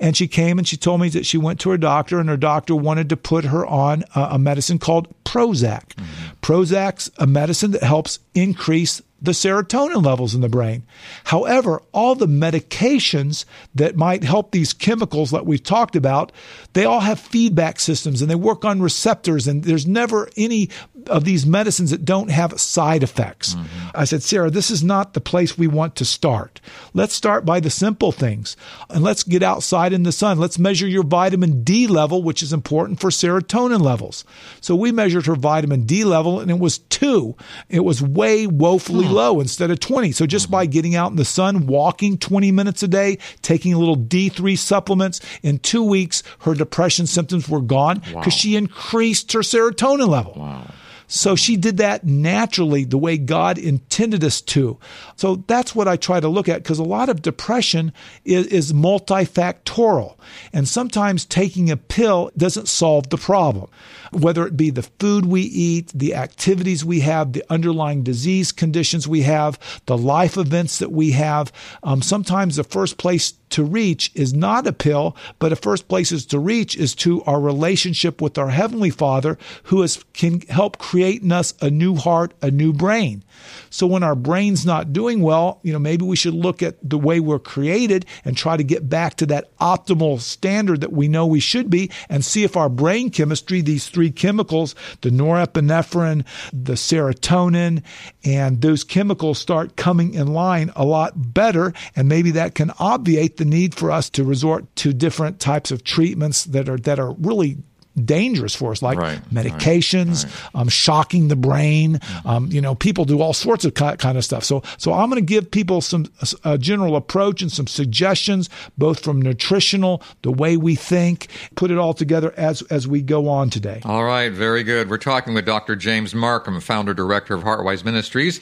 And 0.00 0.16
she 0.16 0.26
came 0.26 0.58
and 0.58 0.66
she 0.66 0.76
told 0.76 1.00
me 1.00 1.08
that 1.10 1.26
she 1.26 1.38
went 1.38 1.60
to 1.60 1.70
her 1.70 1.78
doctor, 1.78 2.18
and 2.18 2.28
her 2.28 2.36
doctor 2.36 2.74
wanted 2.74 3.08
to 3.10 3.16
put 3.16 3.44
her 3.44 3.64
on 3.64 4.04
a, 4.14 4.30
a 4.32 4.38
medicine 4.38 4.78
called 4.78 5.08
Prozac. 5.24 5.94
Mm-hmm. 5.94 6.34
Prozac's 6.42 7.10
a 7.18 7.26
medicine 7.26 7.70
that 7.72 7.84
helps 7.84 8.18
increase 8.34 9.00
the 9.22 9.32
serotonin 9.32 10.04
levels 10.04 10.34
in 10.34 10.40
the 10.40 10.48
brain. 10.48 10.82
However, 11.24 11.82
all 11.92 12.14
the 12.14 12.26
medications 12.26 13.44
that 13.74 13.96
might 13.96 14.24
help 14.24 14.50
these 14.50 14.72
chemicals 14.72 15.30
that 15.30 15.46
we've 15.46 15.62
talked 15.62 15.94
about, 15.94 16.32
they 16.72 16.84
all 16.84 17.00
have 17.00 17.20
feedback 17.20 17.80
systems 17.80 18.22
and 18.22 18.30
they 18.30 18.34
work 18.34 18.64
on 18.64 18.80
receptors 18.80 19.46
and 19.46 19.64
there's 19.64 19.86
never 19.86 20.28
any 20.36 20.70
of 21.06 21.24
these 21.24 21.46
medicines 21.46 21.90
that 21.90 22.04
don't 22.04 22.30
have 22.30 22.60
side 22.60 23.02
effects. 23.02 23.54
Mm-hmm. 23.54 23.88
I 23.94 24.04
said, 24.04 24.22
Sarah, 24.22 24.50
this 24.50 24.70
is 24.70 24.82
not 24.82 25.12
the 25.12 25.20
place 25.20 25.56
we 25.56 25.66
want 25.66 25.96
to 25.96 26.04
start. 26.04 26.60
Let's 26.94 27.14
start 27.14 27.44
by 27.44 27.60
the 27.60 27.70
simple 27.70 28.12
things 28.12 28.56
and 28.88 29.02
let's 29.02 29.22
get 29.22 29.42
outside 29.42 29.92
in 29.92 30.02
the 30.02 30.12
sun. 30.12 30.38
Let's 30.38 30.58
measure 30.58 30.86
your 30.86 31.02
vitamin 31.02 31.62
D 31.62 31.86
level, 31.86 32.22
which 32.22 32.42
is 32.42 32.52
important 32.52 33.00
for 33.00 33.10
serotonin 33.10 33.80
levels. 33.80 34.24
So 34.60 34.74
we 34.74 34.92
measured 34.92 35.26
her 35.26 35.36
vitamin 35.36 35.84
D 35.84 36.04
level 36.04 36.40
and 36.40 36.50
it 36.50 36.58
was 36.58 36.78
two. 36.78 37.36
It 37.68 37.84
was 37.84 38.02
way 38.02 38.46
woefully 38.46 39.09
Mm. 39.10 39.14
low 39.14 39.40
instead 39.40 39.70
of 39.70 39.80
20. 39.80 40.12
So 40.12 40.26
just 40.26 40.46
mm-hmm. 40.46 40.52
by 40.52 40.66
getting 40.66 40.94
out 40.94 41.10
in 41.10 41.16
the 41.16 41.24
sun, 41.24 41.66
walking 41.66 42.18
20 42.18 42.52
minutes 42.52 42.82
a 42.82 42.88
day, 42.88 43.18
taking 43.42 43.74
a 43.74 43.78
little 43.78 43.96
D3 43.96 44.56
supplements, 44.58 45.20
in 45.42 45.58
two 45.58 45.82
weeks, 45.82 46.22
her 46.40 46.54
depression 46.54 47.06
symptoms 47.06 47.48
were 47.48 47.60
gone 47.60 47.98
because 47.98 48.14
wow. 48.14 48.30
she 48.30 48.56
increased 48.56 49.32
her 49.32 49.40
serotonin 49.40 50.08
level. 50.08 50.34
Wow. 50.36 50.70
So 51.10 51.34
she 51.34 51.56
did 51.56 51.78
that 51.78 52.04
naturally 52.04 52.84
the 52.84 52.96
way 52.96 53.18
God 53.18 53.58
intended 53.58 54.22
us 54.22 54.40
to. 54.42 54.78
So 55.16 55.36
that's 55.48 55.74
what 55.74 55.88
I 55.88 55.96
try 55.96 56.20
to 56.20 56.28
look 56.28 56.48
at 56.48 56.62
because 56.62 56.78
a 56.78 56.84
lot 56.84 57.08
of 57.08 57.20
depression 57.20 57.92
is, 58.24 58.46
is, 58.46 58.72
multifactorial. 58.72 60.16
And 60.52 60.68
sometimes 60.68 61.24
taking 61.24 61.68
a 61.68 61.76
pill 61.76 62.30
doesn't 62.36 62.68
solve 62.68 63.10
the 63.10 63.16
problem 63.16 63.68
whether 64.12 64.46
it 64.46 64.56
be 64.56 64.70
the 64.70 64.82
food 64.82 65.24
we 65.24 65.42
eat, 65.42 65.88
the 65.94 66.14
activities 66.14 66.84
we 66.84 67.00
have, 67.00 67.32
the 67.32 67.44
underlying 67.50 68.02
disease 68.02 68.52
conditions 68.52 69.06
we 69.06 69.22
have, 69.22 69.58
the 69.86 69.96
life 69.96 70.36
events 70.36 70.78
that 70.78 70.90
we 70.90 71.12
have. 71.12 71.52
Um, 71.82 72.02
sometimes 72.02 72.56
the 72.56 72.64
first 72.64 72.98
place 72.98 73.34
to 73.50 73.64
reach 73.64 74.10
is 74.14 74.32
not 74.32 74.66
a 74.66 74.72
pill, 74.72 75.16
but 75.38 75.50
the 75.50 75.56
first 75.56 75.88
places 75.88 76.26
to 76.26 76.38
reach 76.38 76.76
is 76.76 76.94
to 76.96 77.22
our 77.24 77.40
relationship 77.40 78.20
with 78.20 78.38
our 78.38 78.50
Heavenly 78.50 78.90
Father, 78.90 79.38
who 79.64 79.82
is, 79.82 80.04
can 80.12 80.40
help 80.42 80.78
create 80.78 81.22
in 81.22 81.32
us 81.32 81.54
a 81.60 81.70
new 81.70 81.94
heart, 81.96 82.34
a 82.42 82.50
new 82.50 82.72
brain. 82.72 83.22
So 83.70 83.86
when 83.86 84.02
our 84.02 84.14
brain's 84.14 84.66
not 84.66 84.92
doing 84.92 85.20
well, 85.20 85.60
you 85.62 85.72
know, 85.72 85.78
maybe 85.78 86.04
we 86.04 86.16
should 86.16 86.34
look 86.34 86.62
at 86.62 86.76
the 86.82 86.98
way 86.98 87.20
we're 87.20 87.38
created 87.38 88.06
and 88.24 88.36
try 88.36 88.56
to 88.56 88.64
get 88.64 88.88
back 88.88 89.16
to 89.16 89.26
that 89.26 89.56
optimal 89.58 90.20
standard 90.20 90.80
that 90.80 90.92
we 90.92 91.08
know 91.08 91.26
we 91.26 91.40
should 91.40 91.70
be 91.70 91.90
and 92.08 92.24
see 92.24 92.44
if 92.44 92.56
our 92.56 92.68
brain 92.68 93.10
chemistry, 93.10 93.60
these 93.60 93.88
three 93.88 94.10
chemicals, 94.10 94.74
the 95.00 95.10
norepinephrine, 95.10 96.24
the 96.52 96.74
serotonin, 96.74 97.82
and 98.24 98.60
those 98.60 98.84
chemicals 98.84 99.38
start 99.38 99.76
coming 99.76 100.14
in 100.14 100.28
line 100.28 100.70
a 100.76 100.84
lot 100.84 101.34
better. 101.34 101.72
And 101.96 102.08
maybe 102.08 102.32
that 102.32 102.54
can 102.54 102.72
obviate 102.78 103.36
the 103.40 103.44
need 103.44 103.74
for 103.74 103.90
us 103.90 104.08
to 104.10 104.22
resort 104.22 104.64
to 104.76 104.92
different 104.92 105.40
types 105.40 105.72
of 105.72 105.82
treatments 105.82 106.44
that 106.44 106.68
are 106.68 106.78
that 106.78 106.98
are 107.00 107.12
really 107.14 107.56
dangerous 108.04 108.54
for 108.54 108.70
us, 108.70 108.82
like 108.82 108.96
Right, 108.98 109.20
medications, 109.34 110.24
right, 110.24 110.32
Um, 110.54 110.68
shocking 110.68 111.26
the 111.26 111.34
brain. 111.36 111.98
Um, 112.24 112.46
you 112.50 112.60
know, 112.60 112.74
people 112.76 113.04
do 113.04 113.20
all 113.20 113.32
sorts 113.32 113.64
of 113.64 113.74
ki- 113.74 113.96
kind 113.98 114.16
of 114.16 114.24
stuff. 114.24 114.44
So, 114.44 114.62
so 114.78 114.92
I'm 114.92 115.10
going 115.10 115.20
to 115.20 115.26
give 115.34 115.50
people 115.50 115.80
some 115.80 116.06
a 116.44 116.56
general 116.56 116.94
approach 116.94 117.42
and 117.42 117.50
some 117.50 117.66
suggestions, 117.66 118.48
both 118.78 119.00
from 119.02 119.20
nutritional, 119.20 120.02
the 120.22 120.30
way 120.30 120.56
we 120.56 120.76
think, 120.76 121.26
put 121.56 121.70
it 121.72 121.78
all 121.78 121.92
together 121.92 122.32
as 122.36 122.62
as 122.70 122.86
we 122.86 123.02
go 123.02 123.28
on 123.28 123.50
today. 123.50 123.80
All 123.84 124.04
right, 124.04 124.32
very 124.32 124.62
good. 124.62 124.88
We're 124.88 124.96
talking 124.98 125.34
with 125.34 125.44
Dr. 125.44 125.74
James 125.74 126.14
Marcum, 126.14 126.62
founder 126.62 126.94
director 126.94 127.34
of 127.34 127.42
Heartwise 127.42 127.84
Ministries, 127.84 128.40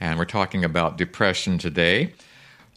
and 0.00 0.18
we're 0.18 0.24
talking 0.24 0.64
about 0.64 0.98
depression 0.98 1.56
today. 1.56 2.12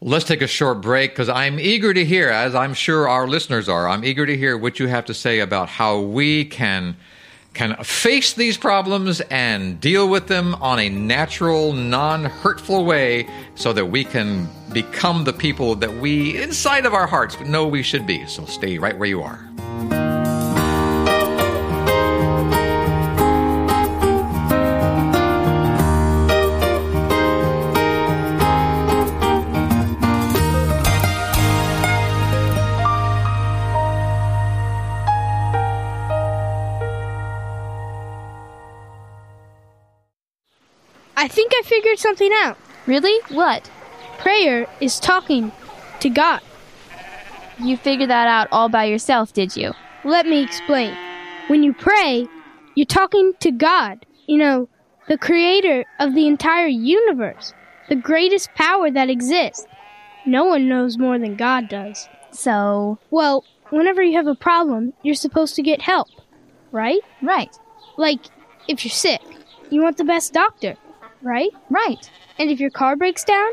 Let's 0.03 0.25
take 0.25 0.41
a 0.41 0.48
short 0.48 0.81
break 0.81 1.12
because 1.12 1.29
I'm 1.29 1.60
eager 1.60 1.93
to 1.93 2.03
hear, 2.03 2.29
as 2.29 2.55
I'm 2.55 2.74
sure 2.74 3.08
our 3.08 3.27
listeners 3.27 3.70
are, 3.70 3.88
I'm 3.88 4.03
eager 4.03 4.25
to 4.25 4.36
hear 4.36 4.58
what 4.58 4.79
you 4.79 4.88
have 4.88 5.05
to 5.05 5.13
say 5.13 5.41
about 5.41 5.70
how 5.70 6.00
we 6.00 6.46
can 6.46 6.98
can 7.53 7.75
face 7.84 8.34
these 8.34 8.58
problems 8.58 9.22
and 9.29 9.79
deal 9.79 10.10
with 10.10 10.27
them 10.27 10.55
on 10.55 10.79
a 10.79 10.89
natural, 10.89 11.74
non-hurtful 11.74 12.86
way 12.86 13.27
so 13.55 13.74
that 13.74 13.86
we 13.86 14.03
can 14.03 14.48
become 14.74 15.25
the 15.25 15.34
people 15.34 15.75
that 15.75 15.93
we 15.93 16.41
inside 16.41 16.86
of 16.86 16.93
our 16.93 17.05
hearts 17.05 17.39
know 17.41 17.67
we 17.67 17.84
should 17.84 18.08
be. 18.08 18.25
So 18.25 18.46
stay 18.46 18.79
right 18.79 18.98
where 18.98 19.10
you 19.10 19.22
are. 19.22 19.50
Something 42.01 42.31
out. 42.43 42.58
Really? 42.88 43.20
What? 43.29 43.70
Prayer 44.17 44.67
is 44.79 45.00
talking 45.00 45.51
to 46.00 46.10
God. 46.10 46.41
You 47.60 47.77
figured 47.77 48.10
that 48.10 48.27
out 48.27 48.48
all 48.51 48.70
by 48.70 48.86
yourself, 48.86 49.34
did 49.34 49.55
you? 49.55 49.74
Let 50.03 50.25
me 50.25 50.43
explain. 50.43 50.96
When 51.48 51.63
you 51.63 51.74
pray, 51.74 52.27
you're 52.75 52.86
talking 52.86 53.34
to 53.39 53.51
God, 53.51 54.05
you 54.27 54.38
know, 54.38 54.67
the 55.08 55.17
creator 55.17 55.86
of 56.00 56.15
the 56.15 56.27
entire 56.27 56.67
universe, 56.67 57.53
the 57.89 57.96
greatest 57.96 58.53
power 58.55 58.89
that 58.89 59.10
exists. 59.10 59.65
No 60.25 60.46
one 60.46 60.70
knows 60.70 60.98
more 60.98 61.20
than 61.20 61.36
God 61.36 61.67
does. 61.70 62.08
So, 62.31 63.00
Well, 63.10 63.43
whenever 63.70 64.01
you 64.01 64.15
have 64.17 64.27
a 64.27 64.36
problem, 64.36 64.93
you're 65.03 65.15
supposed 65.15 65.55
to 65.55 65.62
get 65.63 65.81
help, 65.81 66.08
right? 66.72 67.01
right, 67.22 67.55
Like, 67.98 68.22
if 68.67 68.86
you're 68.86 68.91
sick, 68.91 69.22
you 69.70 69.81
want 69.81 69.98
the 69.98 70.03
best 70.03 70.31
doctor, 70.34 70.75
right? 71.22 71.50
right, 71.70 72.10
And 72.40 72.50
if 72.50 72.60
your 72.60 72.70
car 72.70 72.96
breaks 72.96 73.24
down, 73.24 73.50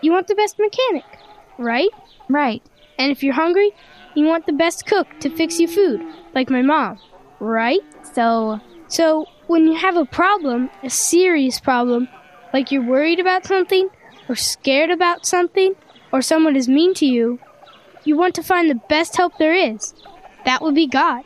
you 0.00 0.12
want 0.12 0.26
the 0.28 0.34
best 0.34 0.58
mechanic, 0.58 1.04
right? 1.58 1.90
right. 2.28 2.62
And 2.98 3.10
if 3.10 3.22
you're 3.22 3.34
hungry, 3.34 3.72
you 4.14 4.24
want 4.26 4.46
the 4.46 4.52
best 4.52 4.86
cook 4.86 5.06
to 5.20 5.30
fix 5.30 5.58
you 5.58 5.68
food, 5.68 6.02
like 6.34 6.50
my 6.50 6.62
mom, 6.62 6.98
right? 7.38 7.80
So, 8.14 8.60
So, 8.88 9.26
when 9.46 9.66
you 9.66 9.74
have 9.74 9.96
a 9.96 10.04
problem, 10.04 10.70
a 10.82 10.90
serious 10.90 11.60
problem, 11.60 12.08
like 12.52 12.70
you're 12.70 12.82
worried 12.86 13.20
about 13.20 13.46
something, 13.46 13.88
or 14.28 14.36
scared 14.36 14.90
about 14.90 15.26
something, 15.26 15.74
or 16.12 16.22
someone 16.22 16.56
is 16.56 16.68
mean 16.68 16.94
to 16.94 17.06
you, 17.06 17.38
you 18.04 18.16
want 18.16 18.34
to 18.34 18.42
find 18.42 18.68
the 18.70 18.80
best 18.88 19.16
help 19.16 19.38
there 19.38 19.54
is. 19.54 19.94
That 20.44 20.62
would 20.62 20.74
be 20.74 20.86
God. 20.86 21.22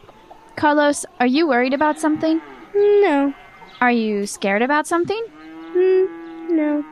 Carlos, 0.56 1.04
are 1.20 1.26
you 1.26 1.48
worried 1.48 1.74
about 1.74 1.98
something? 1.98 2.40
No, 2.74 3.34
Are 3.80 3.90
you 3.92 4.26
scared 4.26 4.62
about 4.62 4.86
something? 4.86 5.24
Mm, 5.74 6.50
no, 6.50 6.84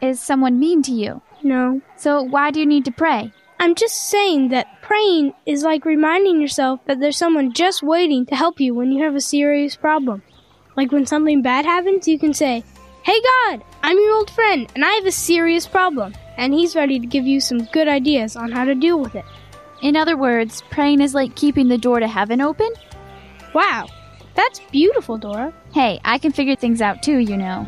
Is 0.00 0.20
someone 0.20 0.58
mean 0.58 0.82
to 0.82 0.92
you? 0.92 1.22
no. 1.42 1.80
So, 1.96 2.22
why 2.22 2.50
do 2.50 2.60
you 2.60 2.66
need 2.66 2.84
to 2.86 2.92
pray? 2.92 3.32
I'm 3.60 3.74
just 3.74 4.10
saying 4.10 4.48
that 4.48 4.82
praying 4.82 5.32
is 5.46 5.62
like 5.62 5.84
reminding 5.84 6.40
yourself 6.40 6.80
that 6.86 7.00
there's 7.00 7.16
someone 7.16 7.52
just 7.52 7.82
waiting 7.82 8.26
to 8.26 8.34
help 8.34 8.60
you 8.60 8.74
when 8.74 8.90
you 8.92 9.02
have 9.04 9.14
a 9.14 9.20
serious 9.20 9.76
problem. 9.76 10.22
Like 10.76 10.90
when 10.90 11.06
something 11.06 11.40
bad 11.40 11.64
happens, 11.64 12.08
you 12.08 12.18
can 12.18 12.34
say, 12.34 12.64
Hey 13.04 13.18
God, 13.22 13.62
I'm 13.82 13.96
your 13.96 14.16
old 14.16 14.30
friend 14.30 14.70
and 14.74 14.84
I 14.84 14.92
have 14.94 15.06
a 15.06 15.12
serious 15.12 15.66
problem. 15.66 16.14
And 16.36 16.52
he's 16.52 16.74
ready 16.74 16.98
to 16.98 17.06
give 17.06 17.26
you 17.26 17.40
some 17.40 17.64
good 17.66 17.86
ideas 17.86 18.34
on 18.36 18.50
how 18.50 18.64
to 18.64 18.74
deal 18.74 18.98
with 18.98 19.14
it. 19.14 19.24
In 19.82 19.94
other 19.96 20.16
words, 20.16 20.62
praying 20.70 21.00
is 21.00 21.14
like 21.14 21.36
keeping 21.36 21.68
the 21.68 21.78
door 21.78 22.00
to 22.00 22.08
heaven 22.08 22.40
open? 22.40 22.70
Wow, 23.54 23.86
that's 24.34 24.60
beautiful, 24.72 25.16
Dora. 25.16 25.54
Hey, 25.72 26.00
I 26.04 26.18
can 26.18 26.32
figure 26.32 26.56
things 26.56 26.82
out 26.82 27.02
too, 27.02 27.18
you 27.18 27.36
know. 27.36 27.66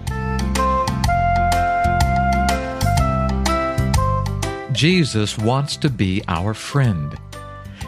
Jesus 4.76 5.38
wants 5.38 5.78
to 5.78 5.88
be 5.88 6.22
our 6.28 6.52
friend. 6.52 7.16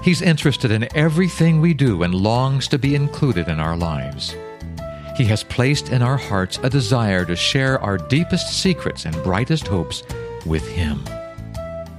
He's 0.03 0.23
interested 0.23 0.71
in 0.71 0.89
everything 0.97 1.61
we 1.61 1.75
do 1.75 2.03
and 2.03 2.15
longs 2.15 2.67
to 2.69 2.79
be 2.79 2.95
included 2.95 3.47
in 3.49 3.61
our 3.61 3.77
lives. 3.77 4.35
He 5.15 5.25
has 5.27 5.45
placed 5.45 5.91
in 5.91 6.01
our 6.01 6.17
hearts 6.17 6.59
a 6.63 6.71
desire 6.71 7.27
to 7.27 7.37
share 7.37 7.79
our 7.81 7.99
deepest 7.99 8.63
secrets 8.63 9.05
and 9.05 9.15
brightest 9.23 9.67
hopes 9.67 10.03
with 10.47 10.67
Him. 10.67 11.05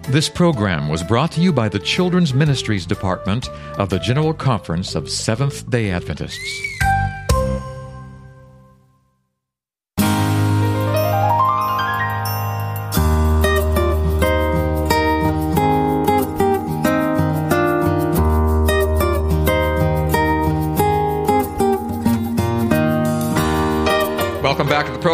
This 0.08 0.28
program 0.28 0.90
was 0.90 1.04
brought 1.04 1.32
to 1.34 1.42
you 1.42 1.54
by 1.54 1.70
the 1.70 1.78
Children's 1.78 2.34
Ministries 2.34 2.88
Department 2.88 3.48
of 3.78 3.90
the 3.90 4.00
General 4.00 4.34
Conference 4.34 4.96
of 4.96 5.08
Seventh 5.08 5.70
day 5.70 5.92
Adventists. 5.92 6.69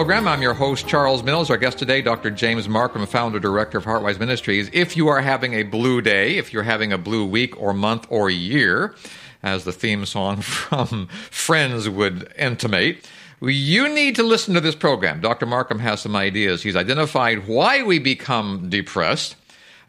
Program. 0.06 0.28
I'm 0.28 0.44
your 0.44 0.54
host, 0.54 0.88
Charles 0.88 1.24
Mills. 1.24 1.50
Our 1.50 1.58
guest 1.58 1.80
today, 1.80 2.00
Dr. 2.04 2.30
James 2.30 2.68
Marcum, 2.68 3.08
founder 3.08 3.40
director 3.40 3.80
of 3.80 3.86
Heartwise 3.86 4.20
Ministries. 4.20 4.70
If 4.72 4.96
you 4.96 5.08
are 5.08 5.20
having 5.20 5.56
a 5.56 5.64
blue 5.64 6.00
day, 6.00 6.38
if 6.38 6.54
you're 6.54 6.62
having 6.62 6.94
a 6.94 6.98
blue 7.00 7.26
week 7.26 7.60
or 7.60 7.74
month 7.74 8.06
or 8.12 8.30
year, 8.30 8.94
as 9.42 9.64
the 9.64 9.72
theme 9.72 10.06
song 10.06 10.42
from 10.42 11.08
Friends 11.32 11.90
would 11.90 12.32
intimate, 12.38 13.10
you 13.42 13.90
need 13.90 14.16
to 14.18 14.22
listen 14.22 14.54
to 14.54 14.62
this 14.62 14.76
program. 14.76 15.22
Dr. 15.22 15.48
Marcum 15.48 15.80
has 15.80 16.02
some 16.02 16.16
ideas. 16.16 16.62
He's 16.62 16.76
identified 16.76 17.48
why 17.48 17.82
we 17.82 17.98
become 17.98 18.70
depressed. 18.70 19.36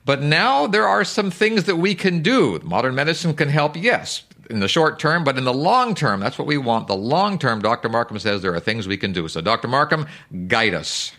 But 0.07 0.23
now 0.23 0.67
there 0.67 0.89
are 0.89 1.05
some 1.05 1.31
things 1.31 1.65
that 1.65 1.77
we 1.77 1.95
can 1.95 2.23
do. 2.23 2.59
Modern 2.61 2.95
medicine 2.95 3.35
can 3.35 3.51
help, 3.51 3.77
yes, 3.77 4.23
in 4.51 4.61
the 4.61 4.69
short 4.69 4.99
term, 4.99 5.25
but 5.25 5.37
in 5.39 5.45
the 5.45 5.53
long 5.55 5.95
term, 5.95 6.21
that's 6.21 6.39
what 6.39 6.47
we 6.47 6.59
want. 6.59 6.87
The 6.89 6.97
long 6.97 7.39
term, 7.39 7.61
Dr. 7.63 7.89
Marcum 7.89 8.21
says 8.21 8.43
there 8.43 8.55
are 8.55 8.61
things 8.61 8.87
we 8.89 8.97
can 8.97 9.13
do. 9.13 9.29
So, 9.29 9.41
Dr. 9.41 9.69
Marcum, 9.69 10.07
guide 10.49 10.75
us. 10.75 11.13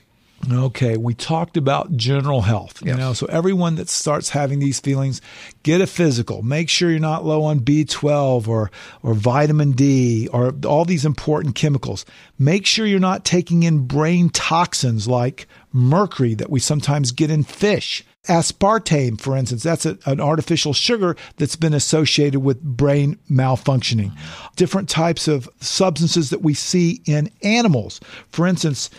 Okay, 0.53 0.97
we 0.97 1.15
talked 1.15 1.57
about 1.57 1.97
general 1.97 2.41
health. 2.41 2.79
You 2.83 2.89
Yes. 2.89 2.97
know, 2.99 3.13
so 3.13 3.25
everyone 3.25 3.73
that 3.77 3.89
starts 3.89 4.29
having 4.29 4.59
these 4.59 4.79
feelings, 4.79 5.19
get 5.63 5.81
a 5.81 5.87
physical. 5.87 6.43
Make 6.43 6.69
sure 6.69 6.91
you're 6.91 6.99
not 6.99 7.25
low 7.25 7.43
on 7.43 7.59
B12 7.61 8.47
or 8.47 8.69
or 9.01 9.15
vitamin 9.15 9.71
D 9.71 10.27
or 10.31 10.53
all 10.63 10.85
these 10.85 11.05
important 11.05 11.55
chemicals. 11.55 12.05
Make 12.37 12.67
sure 12.67 12.85
you're 12.85 12.99
not 12.99 13.25
taking 13.25 13.63
in 13.63 13.87
brain 13.87 14.29
toxins 14.29 15.07
like 15.07 15.47
mercury 15.73 16.35
that 16.35 16.51
we 16.51 16.59
sometimes 16.59 17.11
get 17.11 17.31
in 17.31 17.43
fish. 17.43 18.05
Aspartame, 18.27 19.19
for 19.19 19.35
instance, 19.35 19.63
that's 19.63 19.85
a, 19.85 19.97
an 20.05 20.19
artificial 20.19 20.73
sugar 20.73 21.15
that's 21.37 21.55
been 21.55 21.73
associated 21.73 22.41
with 22.41 22.61
brain 22.61 23.17
malfunctioning. 23.29 24.11
Different 24.55 24.89
types 24.89 25.27
of 25.27 25.49
substances 25.59 26.29
that 26.29 26.41
we 26.41 26.53
see 26.53 27.01
in 27.05 27.31
animals. 27.41 27.99
For 28.29 28.45
instance, 28.45 28.89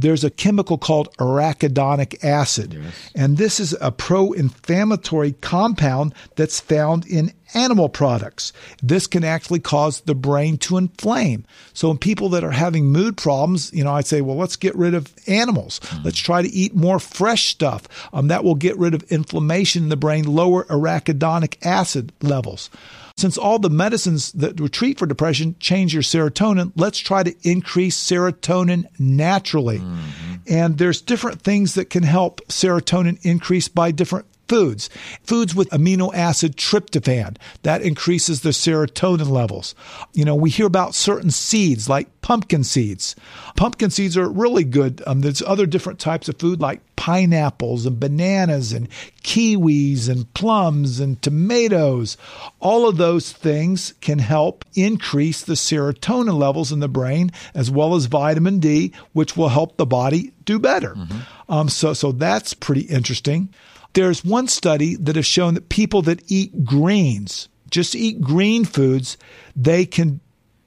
there's 0.00 0.24
a 0.24 0.30
chemical 0.30 0.78
called 0.78 1.14
arachidonic 1.16 2.24
acid. 2.24 2.80
And 3.14 3.36
this 3.36 3.60
is 3.60 3.76
a 3.80 3.90
pro 3.90 4.32
inflammatory 4.32 5.32
compound 5.32 6.14
that's 6.36 6.60
found 6.60 7.06
in 7.06 7.32
animal 7.54 7.88
products. 7.88 8.52
This 8.82 9.06
can 9.06 9.24
actually 9.24 9.60
cause 9.60 10.00
the 10.00 10.14
brain 10.14 10.58
to 10.58 10.76
inflame. 10.76 11.44
So, 11.72 11.90
in 11.90 11.98
people 11.98 12.28
that 12.30 12.44
are 12.44 12.50
having 12.50 12.86
mood 12.86 13.16
problems, 13.16 13.72
you 13.72 13.84
know, 13.84 13.94
I'd 13.94 14.06
say, 14.06 14.20
well, 14.20 14.36
let's 14.36 14.56
get 14.56 14.74
rid 14.76 14.94
of 14.94 15.12
animals. 15.26 15.80
Let's 16.04 16.18
try 16.18 16.42
to 16.42 16.48
eat 16.48 16.74
more 16.74 16.98
fresh 16.98 17.48
stuff. 17.48 17.88
Um, 18.12 18.28
that 18.28 18.44
will 18.44 18.54
get 18.54 18.76
rid 18.76 18.94
of 18.94 19.02
inflammation 19.04 19.84
in 19.84 19.88
the 19.88 19.96
brain, 19.96 20.24
lower 20.24 20.64
arachidonic 20.64 21.56
acid 21.64 22.12
levels. 22.22 22.70
Since 23.18 23.36
all 23.36 23.58
the 23.58 23.68
medicines 23.68 24.30
that 24.30 24.60
we 24.60 24.68
treat 24.68 24.96
for 24.96 25.04
depression 25.04 25.56
change 25.58 25.92
your 25.92 26.04
serotonin, 26.04 26.70
let's 26.76 26.98
try 26.98 27.24
to 27.24 27.34
increase 27.42 27.96
serotonin 28.00 28.84
naturally. 28.96 29.80
Mm-hmm. 29.80 30.34
And 30.46 30.78
there's 30.78 31.02
different 31.02 31.42
things 31.42 31.74
that 31.74 31.90
can 31.90 32.04
help 32.04 32.40
serotonin 32.46 33.18
increase 33.24 33.66
by 33.66 33.90
different 33.90 34.26
foods. 34.48 34.88
Foods 35.22 35.54
with 35.54 35.68
amino 35.70 36.14
acid 36.14 36.56
tryptophan, 36.56 37.36
that 37.62 37.82
increases 37.82 38.40
the 38.40 38.50
serotonin 38.50 39.28
levels. 39.28 39.74
You 40.12 40.24
know, 40.24 40.34
we 40.34 40.50
hear 40.50 40.66
about 40.66 40.94
certain 40.94 41.30
seeds 41.30 41.88
like 41.88 42.08
pumpkin 42.20 42.64
seeds. 42.64 43.16
Pumpkin 43.56 43.90
seeds 43.90 44.16
are 44.16 44.28
really 44.28 44.64
good. 44.64 45.02
Um, 45.06 45.20
there's 45.20 45.42
other 45.42 45.66
different 45.66 45.98
types 45.98 46.28
of 46.28 46.38
food 46.38 46.60
like 46.60 46.80
pineapples 46.96 47.86
and 47.86 48.00
bananas 48.00 48.72
and 48.72 48.88
kiwis 49.22 50.08
and 50.08 50.32
plums 50.34 51.00
and 51.00 51.22
tomatoes. 51.22 52.16
All 52.60 52.88
of 52.88 52.96
those 52.96 53.32
things 53.32 53.94
can 54.00 54.18
help 54.18 54.64
increase 54.74 55.42
the 55.42 55.54
serotonin 55.54 56.38
levels 56.38 56.72
in 56.72 56.80
the 56.80 56.88
brain 56.88 57.30
as 57.54 57.70
well 57.70 57.94
as 57.94 58.06
vitamin 58.06 58.58
D, 58.58 58.92
which 59.12 59.36
will 59.36 59.48
help 59.48 59.76
the 59.76 59.86
body 59.86 60.32
do 60.44 60.58
better. 60.58 60.94
Mm-hmm. 60.94 61.52
Um, 61.52 61.68
so, 61.68 61.94
so 61.94 62.12
that's 62.12 62.52
pretty 62.52 62.82
interesting. 62.82 63.48
There's 63.94 64.24
one 64.24 64.48
study 64.48 64.96
that 64.96 65.16
has 65.16 65.26
shown 65.26 65.54
that 65.54 65.68
people 65.68 66.02
that 66.02 66.22
eat 66.30 66.64
greens, 66.64 67.48
just 67.70 67.94
eat 67.94 68.20
green 68.20 68.64
foods, 68.64 69.16
they 69.56 69.86
can 69.86 70.20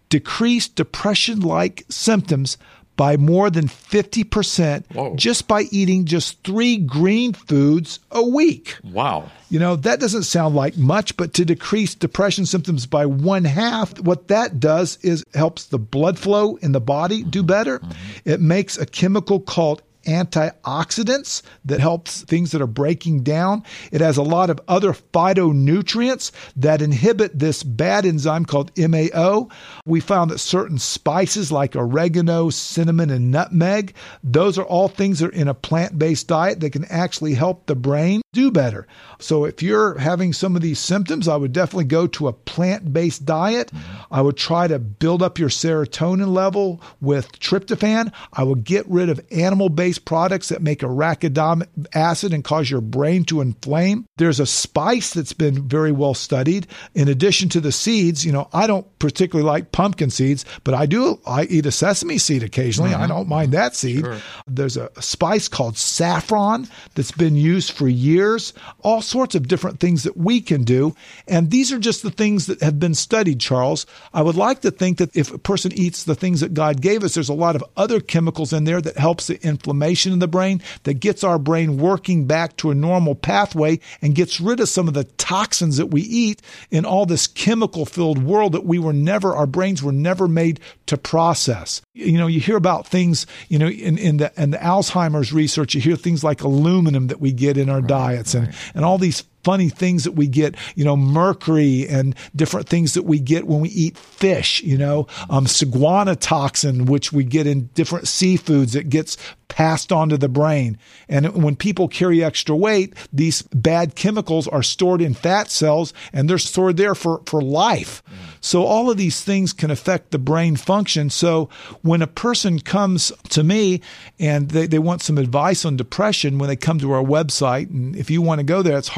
decrease 0.09 0.67
depression 0.67 1.39
like 1.39 1.85
symptoms 1.89 2.57
by 2.97 3.17
more 3.17 3.49
than 3.49 3.67
50% 3.67 4.83
Whoa. 4.93 5.15
just 5.15 5.47
by 5.47 5.61
eating 5.71 6.05
just 6.05 6.43
three 6.43 6.77
green 6.77 7.33
foods 7.33 7.99
a 8.11 8.21
week. 8.21 8.77
Wow. 8.83 9.31
You 9.49 9.59
know, 9.59 9.75
that 9.77 9.99
doesn't 9.99 10.23
sound 10.23 10.55
like 10.55 10.77
much, 10.77 11.17
but 11.17 11.33
to 11.35 11.45
decrease 11.45 11.95
depression 11.95 12.45
symptoms 12.45 12.85
by 12.85 13.05
one 13.05 13.45
half, 13.45 13.99
what 14.01 14.27
that 14.27 14.59
does 14.59 14.97
is 15.01 15.23
helps 15.33 15.65
the 15.65 15.79
blood 15.79 16.19
flow 16.19 16.57
in 16.57 16.73
the 16.73 16.81
body 16.81 17.23
do 17.23 17.41
better. 17.41 17.79
Mm-hmm. 17.79 18.29
It 18.29 18.41
makes 18.41 18.77
a 18.77 18.85
chemical 18.85 19.39
called 19.39 19.81
antioxidants 20.05 21.41
that 21.65 21.79
helps 21.79 22.23
things 22.23 22.51
that 22.51 22.61
are 22.61 22.67
breaking 22.67 23.23
down. 23.23 23.63
It 23.91 24.01
has 24.01 24.17
a 24.17 24.23
lot 24.23 24.49
of 24.49 24.59
other 24.67 24.93
phytonutrients 24.93 26.31
that 26.55 26.81
inhibit 26.81 27.37
this 27.37 27.63
bad 27.63 28.05
enzyme 28.05 28.45
called 28.45 28.71
MAO. 28.77 29.49
We 29.85 29.99
found 29.99 30.31
that 30.31 30.39
certain 30.39 30.79
spices 30.79 31.51
like 31.51 31.75
oregano, 31.75 32.49
cinnamon, 32.49 33.09
and 33.09 33.31
nutmeg, 33.31 33.93
those 34.23 34.57
are 34.57 34.65
all 34.65 34.87
things 34.87 35.19
that 35.19 35.27
are 35.27 35.33
in 35.33 35.47
a 35.47 35.53
plant-based 35.53 36.27
diet 36.27 36.59
that 36.61 36.71
can 36.71 36.85
actually 36.85 37.33
help 37.33 37.65
the 37.65 37.75
brain 37.75 38.21
do 38.33 38.49
better. 38.49 38.87
So 39.19 39.45
if 39.45 39.61
you're 39.61 39.97
having 39.97 40.31
some 40.31 40.55
of 40.55 40.61
these 40.61 40.79
symptoms, 40.79 41.27
I 41.27 41.35
would 41.35 41.51
definitely 41.51 41.85
go 41.85 42.07
to 42.07 42.29
a 42.29 42.33
plant-based 42.33 43.25
diet. 43.25 43.71
Mm-hmm. 43.71 44.13
I 44.13 44.21
would 44.21 44.37
try 44.37 44.67
to 44.67 44.79
build 44.79 45.21
up 45.21 45.37
your 45.37 45.49
serotonin 45.49 46.33
level 46.33 46.81
with 47.01 47.37
tryptophan. 47.39 48.13
I 48.31 48.43
would 48.43 48.63
get 48.63 48.87
rid 48.87 49.09
of 49.09 49.19
animal-based 49.31 49.90
based 49.90 49.90
products 49.99 50.49
that 50.49 50.61
make 50.61 50.79
arachidonic 50.79 51.67
acid 51.93 52.33
and 52.33 52.43
cause 52.43 52.69
your 52.69 52.81
brain 52.81 53.23
to 53.25 53.41
inflame. 53.41 54.05
There's 54.17 54.39
a 54.39 54.45
spice 54.45 55.13
that's 55.13 55.33
been 55.33 55.67
very 55.67 55.91
well 55.91 56.13
studied. 56.13 56.67
In 56.93 57.07
addition 57.07 57.49
to 57.49 57.59
the 57.59 57.71
seeds, 57.71 58.25
you 58.25 58.31
know, 58.31 58.49
I 58.53 58.67
don't 58.67 58.87
particularly 58.99 59.47
like 59.47 59.71
pumpkin 59.71 60.09
seeds, 60.09 60.45
but 60.63 60.73
I 60.73 60.85
do, 60.85 61.19
I 61.25 61.43
eat 61.43 61.65
a 61.65 61.71
sesame 61.71 62.17
seed 62.17 62.43
occasionally. 62.43 62.91
Mm-hmm. 62.91 63.01
I 63.01 63.07
don't 63.07 63.27
mind 63.27 63.51
that 63.51 63.75
seed. 63.75 64.05
Sure. 64.05 64.17
There's 64.47 64.77
a 64.77 64.89
spice 65.01 65.47
called 65.47 65.77
saffron 65.77 66.67
that's 66.95 67.11
been 67.11 67.35
used 67.35 67.71
for 67.71 67.87
years, 67.87 68.53
all 68.81 69.01
sorts 69.01 69.35
of 69.35 69.47
different 69.47 69.79
things 69.79 70.03
that 70.03 70.17
we 70.17 70.41
can 70.41 70.63
do. 70.63 70.95
And 71.27 71.49
these 71.49 71.71
are 71.71 71.79
just 71.79 72.03
the 72.03 72.11
things 72.11 72.47
that 72.47 72.61
have 72.61 72.79
been 72.79 72.95
studied, 72.95 73.39
Charles. 73.39 73.85
I 74.13 74.21
would 74.21 74.35
like 74.35 74.61
to 74.61 74.71
think 74.71 74.99
that 74.99 75.15
if 75.15 75.33
a 75.33 75.37
person 75.37 75.71
eats 75.73 76.03
the 76.03 76.15
things 76.15 76.41
that 76.41 76.53
God 76.53 76.81
gave 76.81 77.03
us, 77.03 77.15
there's 77.15 77.29
a 77.29 77.33
lot 77.33 77.55
of 77.55 77.63
other 77.75 77.99
chemicals 77.99 78.53
in 78.53 78.63
there 78.65 78.81
that 78.81 78.97
helps 78.97 79.27
the 79.27 79.41
inflammation 79.45 79.80
inflammation 79.81 80.13
in 80.13 80.19
the 80.19 80.27
brain 80.27 80.61
that 80.83 80.95
gets 80.95 81.23
our 81.23 81.39
brain 81.39 81.77
working 81.77 82.27
back 82.27 82.55
to 82.57 82.69
a 82.69 82.75
normal 82.75 83.15
pathway 83.15 83.79
and 84.01 84.15
gets 84.15 84.39
rid 84.39 84.59
of 84.59 84.69
some 84.69 84.87
of 84.87 84.93
the 84.93 85.03
toxins 85.03 85.77
that 85.77 85.87
we 85.87 86.01
eat 86.01 86.41
in 86.69 86.85
all 86.85 87.05
this 87.05 87.27
chemical 87.27 87.85
filled 87.85 88.23
world 88.23 88.51
that 88.51 88.65
we 88.65 88.77
were 88.77 88.93
never, 88.93 89.35
our 89.35 89.47
brains 89.47 89.81
were 89.81 89.91
never 89.91 90.27
made 90.27 90.59
to 90.85 90.97
process. 90.97 91.81
You 91.93 92.17
know, 92.17 92.27
you 92.27 92.39
hear 92.39 92.57
about 92.57 92.87
things, 92.87 93.25
you 93.49 93.57
know, 93.57 93.67
in, 93.67 93.97
in 93.97 94.17
the, 94.17 94.31
in 94.37 94.51
the 94.51 94.57
Alzheimer's 94.57 95.33
research, 95.33 95.73
you 95.73 95.81
hear 95.81 95.95
things 95.95 96.23
like 96.23 96.41
aluminum 96.41 97.07
that 97.07 97.19
we 97.19 97.31
get 97.31 97.57
in 97.57 97.69
our 97.69 97.79
right, 97.79 97.87
diets 97.87 98.35
right. 98.35 98.45
and, 98.45 98.55
and 98.75 98.85
all 98.85 98.97
these 98.97 99.23
funny 99.43 99.69
things 99.69 100.03
that 100.03 100.13
we 100.13 100.27
get, 100.27 100.55
you 100.75 100.85
know, 100.85 100.95
mercury 100.95 101.87
and 101.87 102.15
different 102.35 102.67
things 102.67 102.93
that 102.93 103.03
we 103.03 103.19
get 103.19 103.47
when 103.47 103.61
we 103.61 103.69
eat 103.69 103.97
fish, 103.97 104.61
you 104.63 104.77
know, 104.77 105.07
um, 105.29 105.47
saguana 105.47 106.15
toxin, 106.15 106.85
which 106.85 107.11
we 107.11 107.23
get 107.23 107.47
in 107.47 107.69
different 107.73 108.05
seafoods 108.05 108.73
that 108.73 108.89
gets 108.89 109.17
passed 109.51 109.91
on 109.91 110.07
to 110.09 110.17
the 110.17 110.29
brain. 110.29 110.77
And 111.09 111.43
when 111.43 111.57
people 111.57 111.89
carry 111.89 112.23
extra 112.23 112.55
weight, 112.55 112.93
these 113.11 113.41
bad 113.41 113.95
chemicals 113.95 114.47
are 114.47 114.63
stored 114.63 115.01
in 115.01 115.13
fat 115.13 115.51
cells 115.51 115.93
and 116.13 116.29
they're 116.29 116.37
stored 116.37 116.77
there 116.77 116.95
for, 116.95 117.21
for 117.25 117.41
life. 117.41 118.01
Mm. 118.05 118.37
So 118.39 118.63
all 118.63 118.89
of 118.89 118.97
these 118.97 119.21
things 119.21 119.51
can 119.51 119.69
affect 119.69 120.11
the 120.11 120.17
brain 120.17 120.55
function. 120.55 121.09
So 121.09 121.49
when 121.81 122.01
a 122.01 122.07
person 122.07 122.59
comes 122.59 123.11
to 123.29 123.43
me 123.43 123.81
and 124.19 124.49
they, 124.49 124.67
they 124.67 124.79
want 124.79 125.01
some 125.01 125.17
advice 125.17 125.65
on 125.65 125.75
depression, 125.75 126.37
when 126.37 126.47
they 126.47 126.55
come 126.55 126.79
to 126.79 126.91
our 126.93 127.03
website, 127.03 127.69
and 127.69 127.95
if 127.95 128.09
you 128.09 128.21
want 128.21 128.39
to 128.39 128.45
go 128.45 128.61
there, 128.61 128.77
it's 128.77 128.89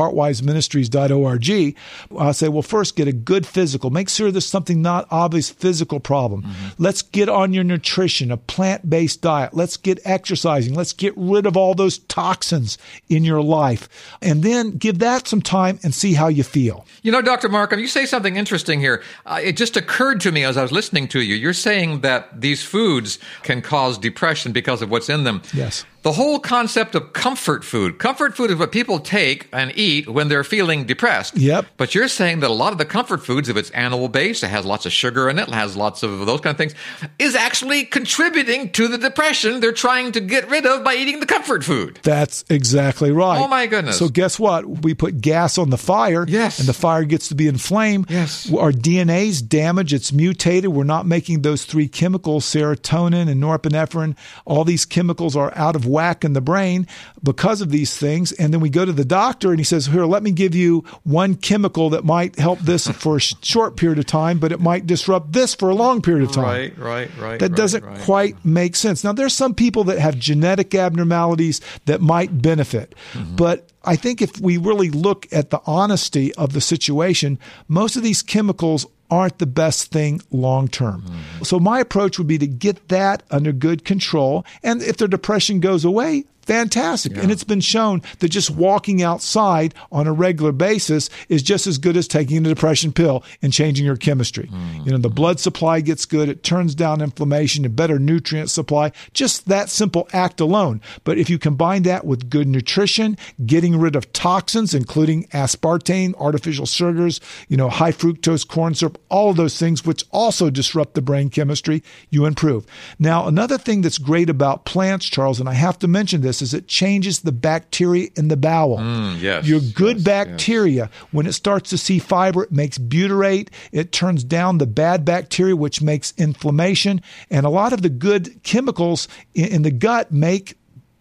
heartwiseministries.org. 0.42 1.76
I'll 2.18 2.34
say, 2.34 2.50
well, 2.50 2.62
first 2.62 2.96
get 2.96 3.08
a 3.08 3.14
good 3.14 3.46
physical. 3.46 3.90
Make 3.90 4.10
sure 4.10 4.32
there's 4.32 4.46
something 4.46 4.82
not 4.82 5.08
obvious 5.12 5.50
physical 5.50 6.00
problem. 6.00 6.44
Mm-hmm. 6.44 6.84
Let's 6.84 7.02
get 7.02 7.30
on 7.30 7.54
your 7.54 7.64
nutrition, 7.64 8.32
a 8.32 8.38
plant 8.38 8.90
based 8.90 9.22
diet. 9.22 9.54
Let's 9.54 9.78
get 9.78 10.00
exercising. 10.06 10.74
Let's 10.74 10.94
get 10.94 11.14
rid 11.16 11.46
of 11.46 11.58
all 11.58 11.74
those 11.74 12.00
toxins 12.00 12.78
in 13.10 13.24
your 13.24 13.42
life. 13.42 13.90
And 14.22 14.44
then 14.44 14.78
give 14.78 15.00
that 15.00 15.28
some 15.28 15.42
time 15.42 15.80
and 15.84 15.94
see 15.94 16.14
how 16.14 16.28
you 16.28 16.44
feel. 16.44 16.86
You 17.02 17.12
know, 17.12 17.22
Dr. 17.22 17.50
Marcum, 17.50 17.80
you 17.80 17.88
say 17.88 18.06
something 18.06 18.36
interesting 18.36 18.80
here. 18.80 19.04
Uh, 19.26 19.40
it 19.44 19.58
just 19.58 19.78
occurred 19.78 20.22
to 20.22 20.32
me 20.32 20.44
as 20.44 20.58
I 20.58 20.62
was 20.62 20.72
listening 20.72 21.08
to 21.10 21.22
you. 21.22 21.36
You're 21.36 21.54
saying 21.54 22.02
that 22.02 22.42
these 22.42 22.64
foods 22.64 23.20
can 23.44 23.62
cause 23.62 23.98
depression 23.98 24.52
because 24.52 24.82
of 24.82 24.90
what's 24.90 25.10
in 25.10 25.24
them. 25.24 25.42
Yes 25.54 25.86
the 26.04 26.12
whole 26.12 26.40
concept 26.40 26.96
of 26.96 27.14
comfort 27.14 27.64
food. 27.64 27.98
Comfort 27.98 28.36
food 28.36 28.52
is 28.52 28.58
what 28.58 28.72
people 28.72 29.00
take 29.00 29.48
and 29.52 29.72
eat 29.76 30.08
when 30.08 30.28
they're 30.28 30.44
feeling 30.44 30.86
depressed. 30.86 31.36
Yep. 31.36 31.66
But 31.78 31.96
you're 31.96 32.08
saying 32.08 32.42
that 32.42 32.50
a 32.50 32.54
lot 32.54 32.74
of 32.74 32.78
the 32.78 32.86
comfort 32.86 33.26
foods, 33.26 33.50
if 33.50 33.58
it's 33.58 33.70
animal 33.72 34.10
based, 34.10 34.44
it 34.44 34.50
has 34.50 34.66
lots 34.66 34.86
of 34.86 34.92
sugar 34.92 35.30
in 35.30 35.40
it, 35.40 35.48
it 35.48 35.54
has 35.54 35.76
lots 35.76 36.04
of 36.04 36.26
those 36.26 36.42
kind 36.42 36.54
of 36.54 36.58
things, 36.58 36.76
is 37.18 37.36
actually 37.36 37.86
contributing 37.86 38.72
to 38.74 38.88
the 38.88 38.98
depression 38.98 39.62
they're 39.62 39.72
trying 39.72 40.12
to 40.12 40.20
get 40.20 40.50
rid 40.50 40.66
of 40.66 40.84
by 40.84 40.94
eating 40.94 41.22
the 41.22 41.26
comfort 41.26 41.64
food. 41.64 42.00
That's 42.04 42.44
exactly 42.50 43.12
right. 43.12 43.40
Oh 43.40 43.48
my 43.48 43.66
goodness. 43.68 43.98
So 43.98 44.10
guess 44.10 44.38
what? 44.38 44.68
We 44.84 44.94
put 44.94 45.22
gas 45.22 45.58
on 45.58 45.70
the 45.70 45.78
fire. 45.78 46.26
Yes. 46.28 46.60
And 46.60 46.68
the 46.68 46.74
fire 46.74 47.06
gets 47.06 47.30
to 47.30 47.36
be 47.36 47.48
inflamed. 47.48 48.12
Yes. 48.12 48.52
Our 48.54 48.72
DNA's 48.72 49.42
damaged. 49.42 49.94
It's 49.94 50.12
mutated. 50.12 50.72
We're 50.72 50.84
not 50.84 51.06
making 51.06 51.44
those 51.44 51.64
three 51.64 51.88
chemicals, 51.88 52.46
serotonin 52.46 53.30
and 53.30 53.42
norepinephrine. 53.42 54.18
All 54.46 54.66
these 54.66 54.86
chemicals 54.86 55.38
are 55.38 55.54
out 55.56 55.78
of 55.78 55.86
whack 55.94 56.26
in 56.26 56.34
the 56.34 56.42
brain 56.42 56.88
because 57.22 57.62
of 57.62 57.70
these 57.70 57.96
things. 57.96 58.32
And 58.34 58.52
then 58.52 58.60
we 58.60 58.70
go 58.70 58.84
to 58.84 58.92
the 58.92 59.06
doctor 59.06 59.52
and 59.52 59.60
he 59.60 59.64
says, 59.64 59.86
Here, 59.86 60.06
let 60.06 60.24
me 60.24 60.32
give 60.32 60.56
you 60.56 60.84
one 61.04 61.36
chemical 61.36 61.92
that 61.92 62.04
might 62.04 62.38
help 62.38 62.60
this 62.60 62.88
for 63.04 63.18
a 63.18 63.22
short 63.22 63.78
period 63.78 64.00
of 64.00 64.06
time, 64.06 64.40
but 64.40 64.52
it 64.52 64.60
might 64.60 64.88
disrupt 64.88 65.32
this 65.32 65.54
for 65.54 65.70
a 65.70 65.76
long 65.76 66.02
period 66.02 66.28
of 66.28 66.34
time. 66.34 66.44
Right, 66.44 66.78
right, 66.78 67.18
right. 67.18 67.40
That 67.40 67.52
right, 67.52 67.58
doesn't 67.58 67.84
right. 67.84 68.00
quite 68.00 68.44
make 68.44 68.76
sense. 68.76 69.04
Now, 69.04 69.14
there's 69.14 69.34
some 69.34 69.54
people 69.54 69.84
that 69.86 70.00
have 70.00 70.18
genetic 70.18 70.74
abnormalities 70.74 71.62
that 71.86 72.02
might 72.02 72.42
benefit, 72.42 72.96
mm-hmm. 73.14 73.36
but 73.36 73.70
I 73.86 73.96
think 73.96 74.22
if 74.22 74.40
we 74.40 74.58
really 74.58 74.90
look 74.90 75.28
at 75.32 75.50
the 75.50 75.62
honesty 75.66 76.34
of 76.36 76.54
the 76.54 76.62
situation, 76.62 77.38
most 77.68 77.96
of 77.96 78.04
these 78.04 78.22
chemicals 78.22 78.86
aren't 79.10 79.38
the 79.40 79.46
best 79.46 79.92
thing 79.92 80.22
long 80.32 80.68
term. 80.68 81.04
Mm. 81.04 81.46
So 81.46 81.60
my 81.60 81.80
approach 81.80 82.18
would 82.18 82.28
be 82.28 82.38
to 82.38 82.48
get 82.48 82.90
that 82.90 83.24
under 83.30 83.52
good 83.52 83.86
control. 83.86 84.46
And 84.64 84.82
if 84.82 84.98
their 84.98 85.08
depression 85.08 85.60
goes 85.60 85.86
away, 85.86 86.26
fantastic. 86.46 87.14
Yeah. 87.14 87.22
And 87.22 87.32
it's 87.32 87.44
been 87.44 87.62
shown 87.62 88.02
that 88.20 88.30
just 88.30 88.50
walking 88.50 89.02
outside 89.02 89.74
on 89.92 90.08
a 90.08 90.14
regular 90.14 90.52
basis 90.52 91.10
is 91.30 91.44
just 91.44 91.68
as 91.68 91.78
good 91.78 91.98
as 91.98 92.08
taking 92.08 92.38
a 92.38 92.50
depression 92.50 92.92
pill 92.92 93.24
and 93.42 93.52
changing 93.52 93.86
your 93.86 93.98
chemistry. 93.98 94.48
Mm. 94.48 94.86
You 94.86 94.92
know, 94.92 94.98
the 94.98 95.10
blood 95.10 95.40
supply 95.40 95.82
gets 95.82 96.06
good, 96.06 96.30
it 96.30 96.44
turns 96.44 96.76
down 96.76 97.02
inflammation, 97.02 97.66
a 97.66 97.70
better 97.70 98.00
nutrient 98.00 98.50
supply, 98.50 98.92
just 99.14 99.48
that 99.48 99.70
simple 99.70 100.08
act 100.14 100.40
alone. 100.40 100.82
But 101.04 101.18
if 101.18 101.30
you 101.30 101.38
combine 101.38 101.84
that 101.84 102.06
with 102.06 102.30
good 102.30 102.48
nutrition, 102.48 103.18
getting 103.46 103.78
rid 103.78 103.96
of 103.96 104.12
toxins, 104.14 104.74
including 104.74 105.26
aspartame, 105.28 106.14
artificial 106.20 106.66
sugars, 106.66 107.20
you 107.48 107.58
know, 107.58 107.70
high 107.70 107.92
fructose 107.92 108.48
corn 108.48 108.76
syrup, 108.76 109.00
all 109.10 109.32
of 109.32 109.38
those 109.38 109.58
things, 109.58 109.86
which 109.86 110.04
also 110.12 110.50
disrupt 110.50 110.94
the 110.94 111.02
brain 111.02 111.30
chemistry, 111.30 111.84
you 112.10 112.26
improve. 112.26 112.66
Now, 113.00 113.28
another 113.28 113.58
thing 113.58 113.82
that's 113.82 113.98
great 113.98 114.30
about 114.30 114.66
plants, 114.66 115.06
Charles, 115.06 115.40
and 115.40 115.50
I 115.50 115.54
have 115.54 115.78
to 115.80 115.88
mention 115.88 116.22
this, 116.22 116.33
this 116.34 116.42
is 116.42 116.54
it 116.56 116.68
changes 116.68 117.20
the 117.20 117.32
bacteria 117.32 118.10
in 118.16 118.28
the 118.28 118.38
bowel. 118.38 118.80
Mm, 118.80 119.22
yes, 119.22 119.48
Your 119.48 119.60
good 119.60 119.98
yes, 119.98 120.04
bacteria, 120.04 120.90
yes. 120.92 121.12
when 121.12 121.28
it 121.28 121.34
starts 121.34 121.70
to 121.70 121.78
see 121.78 122.00
fiber, 122.00 122.44
it 122.44 122.52
makes 122.52 122.80
butyrate. 122.80 123.50
It 123.72 123.92
turns 123.92 124.24
down 124.24 124.58
the 124.58 124.66
bad 124.66 125.06
bacteria, 125.06 125.56
which 125.56 125.82
makes 125.82 126.12
inflammation. 126.18 127.02
And 127.30 127.46
a 127.46 127.50
lot 127.50 127.72
of 127.72 127.84
the 127.84 127.90
good 127.90 128.42
chemicals 128.42 129.08
in, 129.36 129.46
in 129.46 129.62
the 129.62 129.72
gut 129.72 130.12
make 130.12 130.58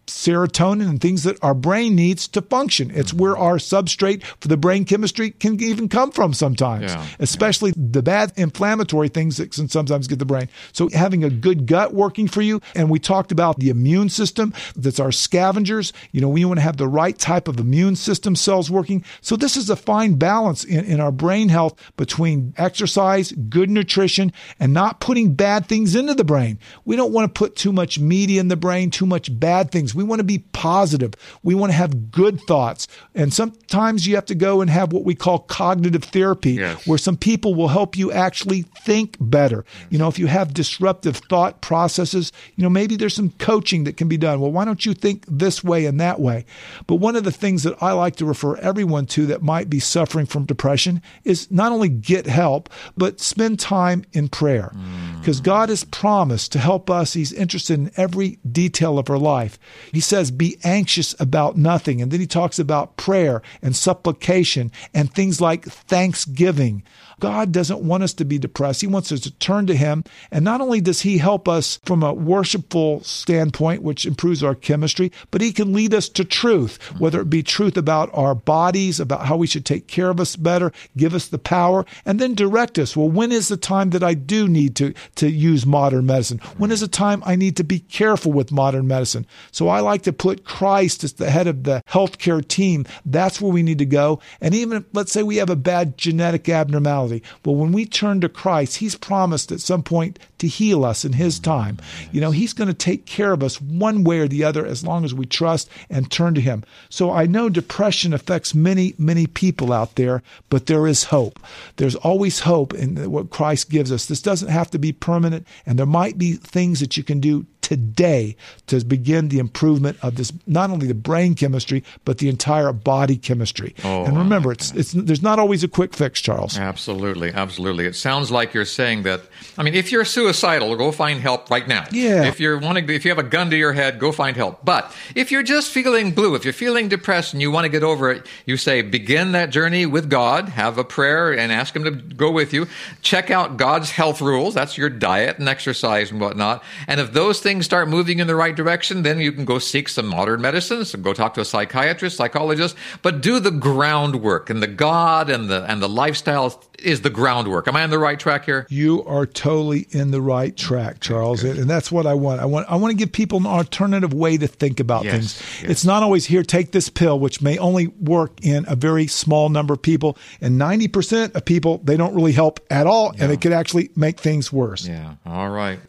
serotonin 0.07 0.89
and 0.89 1.01
things 1.01 1.23
that 1.23 1.41
our 1.43 1.53
brain 1.53 1.95
needs 1.95 2.27
to 2.29 2.41
function. 2.41 2.91
It's 2.91 3.11
mm-hmm. 3.11 3.21
where 3.21 3.37
our 3.37 3.57
substrate 3.57 4.23
for 4.39 4.47
the 4.47 4.57
brain 4.57 4.85
chemistry 4.85 5.31
can 5.31 5.61
even 5.61 5.89
come 5.89 6.11
from 6.11 6.33
sometimes, 6.33 6.91
Yeah. 6.93 7.05
especially 7.19 7.73
the 7.75 8.01
bad 8.01 8.33
inflammatory 8.35 9.09
things 9.09 9.37
that 9.37 9.51
can 9.51 9.69
sometimes 9.69 10.07
get 10.07 10.19
the 10.19 10.25
brain. 10.25 10.49
So 10.71 10.89
having 10.89 11.23
a 11.23 11.29
good 11.29 11.65
gut 11.65 11.93
working 11.93 12.27
for 12.27 12.41
you. 12.41 12.61
And 12.75 12.89
we 12.89 12.99
talked 12.99 13.31
about 13.31 13.59
the 13.59 13.69
immune 13.69 14.09
system 14.09 14.53
that's 14.75 14.99
our 14.99 15.11
scavengers. 15.11 15.93
You 16.11 16.21
know, 16.21 16.29
we 16.29 16.45
want 16.45 16.57
to 16.57 16.63
have 16.63 16.77
the 16.77 16.87
right 16.87 17.17
type 17.17 17.47
of 17.47 17.59
immune 17.59 17.95
system 17.95 18.35
cells 18.35 18.69
working. 18.69 19.03
So 19.21 19.35
this 19.35 19.55
is 19.57 19.69
a 19.69 19.75
fine 19.75 20.15
balance 20.15 20.63
in, 20.63 20.85
in 20.85 20.99
our 20.99 21.11
brain 21.11 21.49
health 21.49 21.75
between 21.97 22.53
exercise, 22.57 23.31
good 23.31 23.69
nutrition, 23.69 24.31
and 24.59 24.73
not 24.73 24.99
putting 24.99 25.33
bad 25.33 25.67
things 25.67 25.95
into 25.95 26.13
the 26.13 26.23
brain. 26.23 26.59
We 26.85 26.95
don't 26.95 27.13
want 27.13 27.33
to 27.33 27.37
put 27.37 27.55
too 27.55 27.71
much 27.71 27.99
media 27.99 28.39
in 28.39 28.47
the 28.47 28.55
brain, 28.55 28.89
too 28.89 29.05
much 29.05 29.37
bad 29.39 29.71
things. 29.71 29.93
We 29.95 30.02
want 30.03 30.19
to 30.19 30.23
be 30.23 30.39
positive. 30.53 31.13
We 31.43 31.55
want 31.55 31.71
to 31.71 31.77
have 31.77 32.11
good 32.11 32.39
thoughts. 32.41 32.87
And 33.15 33.33
sometimes 33.33 34.05
you 34.07 34.15
have 34.15 34.25
to 34.27 34.35
go 34.35 34.61
and 34.61 34.69
have 34.69 34.93
what 34.93 35.03
we 35.03 35.15
call 35.15 35.39
cognitive 35.39 36.03
therapy, 36.05 36.53
Yes. 36.53 36.85
where 36.87 36.97
some 36.97 37.17
people 37.17 37.55
will 37.55 37.67
help 37.69 37.97
you 37.97 38.11
actually 38.11 38.63
think 38.85 39.17
better. 39.19 39.65
You 39.89 39.97
know, 39.97 40.07
if 40.07 40.19
you 40.19 40.27
have 40.27 40.53
disruptive 40.53 41.17
thought 41.29 41.61
processes, 41.61 42.31
you 42.55 42.63
know, 42.63 42.69
maybe 42.69 42.95
there's 42.95 43.15
some 43.15 43.31
coaching 43.39 43.83
that 43.85 43.97
can 43.97 44.07
be 44.07 44.17
done. 44.17 44.39
Well, 44.39 44.51
why 44.51 44.65
don't 44.65 44.85
you 44.85 44.93
think 44.93 45.25
this 45.27 45.63
way 45.63 45.85
and 45.85 45.99
that 45.99 46.19
way? 46.19 46.45
But 46.87 46.95
one 46.95 47.15
of 47.15 47.23
the 47.23 47.31
things 47.31 47.63
that 47.63 47.81
I 47.81 47.91
like 47.93 48.15
to 48.17 48.25
refer 48.25 48.55
everyone 48.57 49.05
to 49.07 49.25
that 49.27 49.41
might 49.41 49.69
be 49.69 49.79
suffering 49.79 50.25
from 50.25 50.45
depression 50.45 51.01
is 51.23 51.49
not 51.51 51.71
only 51.71 51.89
get 51.89 52.25
help, 52.25 52.69
but 52.97 53.19
spend 53.19 53.59
time 53.59 54.03
in 54.13 54.27
prayer. 54.29 54.71
Mm. 54.75 55.19
Because 55.19 55.39
God 55.41 55.69
has 55.69 55.83
promised 55.85 56.51
to 56.53 56.59
help 56.59 56.89
us. 56.89 57.13
He's 57.13 57.31
interested 57.33 57.79
in 57.79 57.91
every 57.97 58.39
detail 58.49 58.97
of 58.99 59.09
our 59.09 59.17
life. 59.17 59.57
He 59.91 59.99
says, 59.99 60.31
be 60.31 60.57
anxious 60.63 61.19
about 61.19 61.57
nothing. 61.57 62.01
And 62.01 62.11
then 62.11 62.19
he 62.19 62.27
talks 62.27 62.59
about 62.59 62.97
prayer 62.97 63.41
and 63.61 63.75
supplication 63.75 64.71
and 64.93 65.13
things 65.13 65.41
like 65.41 65.65
thanksgiving. 65.65 66.83
God 67.23 67.53
doesn't 67.53 67.79
want 67.79 68.03
us 68.03 68.13
to 68.15 68.25
be 68.25 68.37
depressed. 68.37 68.81
He 68.81 68.87
wants 68.87 69.09
us 69.09 69.21
to 69.21 69.31
turn 69.31 69.65
to 69.67 69.75
Him. 69.77 70.03
And 70.29 70.43
not 70.43 70.59
only 70.59 70.81
does 70.81 71.03
He 71.03 71.19
help 71.19 71.47
us 71.47 71.79
from 71.85 72.03
a 72.03 72.13
worshipful 72.13 73.01
standpoint, 73.05 73.81
which 73.81 74.05
improves 74.05 74.43
our 74.43 74.55
chemistry, 74.55 75.09
but 75.31 75.39
He 75.39 75.53
can 75.53 75.71
lead 75.71 75.93
us 75.93 76.09
to 76.09 76.25
truth, 76.25 76.77
whether 76.99 77.21
it 77.21 77.29
be 77.29 77.41
truth 77.41 77.77
about 77.77 78.09
our 78.13 78.35
bodies, 78.35 78.99
about 78.99 79.25
how 79.25 79.37
we 79.37 79.47
should 79.47 79.65
take 79.65 79.87
care 79.87 80.09
of 80.09 80.19
us 80.19 80.35
better, 80.35 80.73
give 80.97 81.13
us 81.13 81.29
the 81.29 81.39
power, 81.39 81.85
and 82.05 82.19
then 82.19 82.35
direct 82.35 82.77
us. 82.77 82.93
Well, 82.93 83.07
when 83.07 83.31
is 83.31 83.47
the 83.47 83.55
time 83.55 83.91
that 83.91 84.03
I 84.03 84.15
do 84.15 84.49
need 84.49 84.75
to, 84.75 84.93
to 85.15 85.29
use 85.29 85.65
modern 85.65 86.05
medicine? 86.05 86.39
When 86.57 86.71
is 86.71 86.81
the 86.81 86.89
time 86.89 87.23
I 87.25 87.37
need 87.37 87.55
to 87.55 87.63
be 87.63 87.79
careful 87.79 88.33
with 88.33 88.51
modern 88.51 88.85
medicine? 88.85 89.25
So 89.49 89.69
I 89.69 89.79
like 89.79 90.01
to 90.01 90.11
put 90.11 90.43
Christ 90.43 91.05
as 91.05 91.13
the 91.13 91.29
head 91.29 91.47
of 91.47 91.63
the 91.63 91.83
healthcare 91.87 92.45
team. 92.45 92.85
That's 93.05 93.39
where 93.39 93.53
we 93.53 93.63
need 93.63 93.79
to 93.79 93.85
go. 93.85 94.19
And 94.41 94.53
even 94.53 94.83
let's 94.91 95.13
say 95.13 95.23
we 95.23 95.37
have 95.37 95.49
a 95.49 95.55
bad 95.55 95.97
genetic 95.97 96.49
abnormality, 96.49 97.12
well, 97.43 97.55
when 97.55 97.71
we 97.71 97.85
turn 97.85 98.21
to 98.21 98.29
Christ, 98.29 98.77
He's 98.77 98.95
promised 98.95 99.51
at 99.51 99.59
some 99.59 99.83
point 99.83 100.19
to 100.39 100.47
heal 100.47 100.85
us 100.85 101.05
in 101.05 101.13
His 101.13 101.39
time. 101.39 101.77
You 102.11 102.21
know, 102.21 102.31
He's 102.31 102.53
going 102.53 102.69
to 102.69 102.73
take 102.73 103.05
care 103.05 103.33
of 103.33 103.43
us 103.43 103.61
one 103.61 104.03
way 104.03 104.19
or 104.19 104.27
the 104.27 104.43
other 104.43 104.65
as 104.65 104.83
long 104.83 105.05
as 105.05 105.13
we 105.13 105.25
trust 105.25 105.69
and 105.89 106.09
turn 106.09 106.33
to 106.35 106.41
Him. 106.41 106.63
So 106.89 107.11
I 107.11 107.25
know 107.25 107.49
depression 107.49 108.13
affects 108.13 108.55
many, 108.55 108.93
many 108.97 109.27
people 109.27 109.73
out 109.73 109.95
there, 109.95 110.23
but 110.49 110.65
there 110.65 110.87
is 110.87 111.05
hope. 111.05 111.39
There's 111.77 111.95
always 111.95 112.41
hope 112.41 112.73
in 112.73 113.11
what 113.11 113.29
Christ 113.29 113.69
gives 113.69 113.91
us. 113.91 114.05
This 114.05 114.21
doesn't 114.21 114.49
have 114.49 114.71
to 114.71 114.79
be 114.79 114.91
permanent, 114.91 115.47
and 115.65 115.77
there 115.77 115.85
might 115.85 116.17
be 116.17 116.33
things 116.33 116.79
that 116.79 116.97
you 116.97 117.03
can 117.03 117.19
do 117.19 117.45
today 117.63 118.35
to 118.67 118.83
begin 118.85 119.29
the 119.29 119.39
improvement 119.39 119.97
of 120.03 120.15
this 120.15 120.31
not 120.45 120.69
only 120.69 120.85
the 120.85 120.93
brain 120.93 121.33
chemistry 121.33 121.83
but 122.05 122.19
the 122.19 122.29
entire 122.29 122.71
body 122.71 123.17
chemistry. 123.17 123.73
Oh, 123.83 124.05
and 124.05 124.17
remember, 124.17 124.51
it's 124.51 124.71
it's 124.73 124.91
there's 124.91 125.23
not 125.23 125.39
always 125.39 125.63
a 125.63 125.67
quick 125.67 125.95
fix, 125.95 126.21
Charles. 126.21 126.57
Absolutely, 126.57 127.31
absolutely. 127.33 127.85
It 127.85 127.95
sounds 127.95 128.29
like 128.29 128.53
you're 128.53 128.65
saying 128.65 129.03
that. 129.03 129.21
I 129.57 129.63
mean, 129.63 129.73
if 129.73 129.91
you're 129.91 130.05
suicidal, 130.05 130.75
go 130.75 130.91
find 130.91 131.19
help 131.19 131.49
right 131.49 131.67
now. 131.67 131.85
Yeah. 131.91 132.25
If 132.25 132.39
you're 132.39 132.59
wanting, 132.59 132.87
to, 132.87 132.93
if 132.93 133.05
you 133.05 133.11
have 133.11 133.17
a 133.17 133.23
gun 133.23 133.49
to 133.49 133.57
your 133.57 133.73
head, 133.73 133.99
go 133.99 134.11
find 134.11 134.35
help. 134.35 134.63
But 134.63 134.93
if 135.15 135.31
you're 135.31 135.43
just 135.43 135.71
feeling 135.71 136.11
blue, 136.11 136.35
if 136.35 136.43
you're 136.43 136.53
feeling 136.53 136.89
depressed 136.89 137.33
and 137.33 137.41
you 137.41 137.49
want 137.49 137.65
to 137.65 137.69
get 137.69 137.83
over 137.83 138.11
it, 138.11 138.27
you 138.45 138.57
say 138.57 138.81
begin 138.81 139.31
that 139.31 139.49
journey 139.49 139.85
with 139.85 140.09
God. 140.09 140.49
Have 140.49 140.77
a 140.77 140.83
prayer 140.83 141.31
and 141.31 141.51
ask 141.51 141.75
Him 141.75 141.83
to 141.85 141.91
go 141.91 142.29
with 142.29 142.53
you. 142.53 142.67
Check 143.01 143.31
out 143.31 143.57
God's 143.57 143.91
health 143.91 144.21
rules. 144.21 144.53
That's 144.53 144.77
your 144.77 144.89
diet 144.89 145.39
and 145.39 145.47
exercise 145.47 146.11
and 146.11 146.19
whatnot. 146.19 146.63
And 146.87 146.99
if 146.99 147.13
those 147.13 147.39
things 147.39 147.62
start 147.63 147.87
moving 147.89 148.19
in 148.19 148.27
the 148.27 148.35
right 148.35 148.55
direction, 148.55 149.03
then 149.03 149.19
you 149.19 149.31
can 149.31 149.45
go 149.45 149.59
seek 149.59 149.89
some 149.89 150.07
modern 150.07 150.41
medicines 150.41 150.93
and 150.93 151.03
go 151.03 151.13
talk 151.13 151.33
to 151.35 151.41
a 151.41 151.45
psychiatrist, 151.45 152.17
psychologist. 152.17 152.75
But 153.01 153.21
do 153.21 153.39
the 153.39 153.51
groundwork 153.51 154.49
and 154.49 154.61
the 154.61 154.67
God 154.67 155.29
and 155.29 155.49
the 155.49 155.63
and 155.65 155.81
the 155.81 155.89
lifestyle 155.89 156.61
is 156.79 157.01
the 157.01 157.09
groundwork. 157.09 157.67
Am 157.67 157.75
I 157.75 157.83
on 157.83 157.89
the 157.89 157.99
right 157.99 158.19
track 158.19 158.45
here? 158.45 158.67
You 158.69 159.03
are 159.05 159.25
totally 159.25 159.87
in 159.91 160.11
the 160.11 160.21
right 160.21 160.55
track, 160.55 160.99
Charles, 160.99 161.43
and 161.43 161.69
that's 161.69 161.91
what 161.91 162.05
I 162.05 162.13
want. 162.13 162.41
I 162.41 162.45
want 162.45 162.69
I 162.69 162.75
want 162.75 162.91
to 162.91 162.97
give 162.97 163.11
people 163.11 163.39
an 163.39 163.45
alternative 163.45 164.13
way 164.13 164.37
to 164.37 164.47
think 164.47 164.79
about 164.79 165.05
Yes, 165.05 165.13
things. 165.13 165.61
yes. 165.61 165.71
It's 165.71 165.85
not 165.85 166.03
always 166.03 166.25
here 166.25 166.43
take 166.43 166.71
this 166.71 166.89
pill 166.89 167.19
which 167.19 167.41
may 167.41 167.57
only 167.57 167.87
work 167.87 168.31
in 168.43 168.65
a 168.67 168.75
very 168.75 169.07
small 169.07 169.49
number 169.49 169.73
of 169.73 169.81
people 169.81 170.17
and 170.41 170.59
90% 170.59 171.35
of 171.35 171.45
people 171.45 171.79
they 171.83 171.95
don't 171.97 172.13
really 172.15 172.31
help 172.33 172.59
at 172.69 172.87
all 172.87 173.13
and 173.17 173.31
it 173.31 173.41
could 173.41 173.53
actually 173.53 173.89
make 173.95 174.19
things 174.19 174.51
worse. 174.51 174.87
Yeah. 174.87 175.15
All 175.25 175.49
right. 175.49 175.79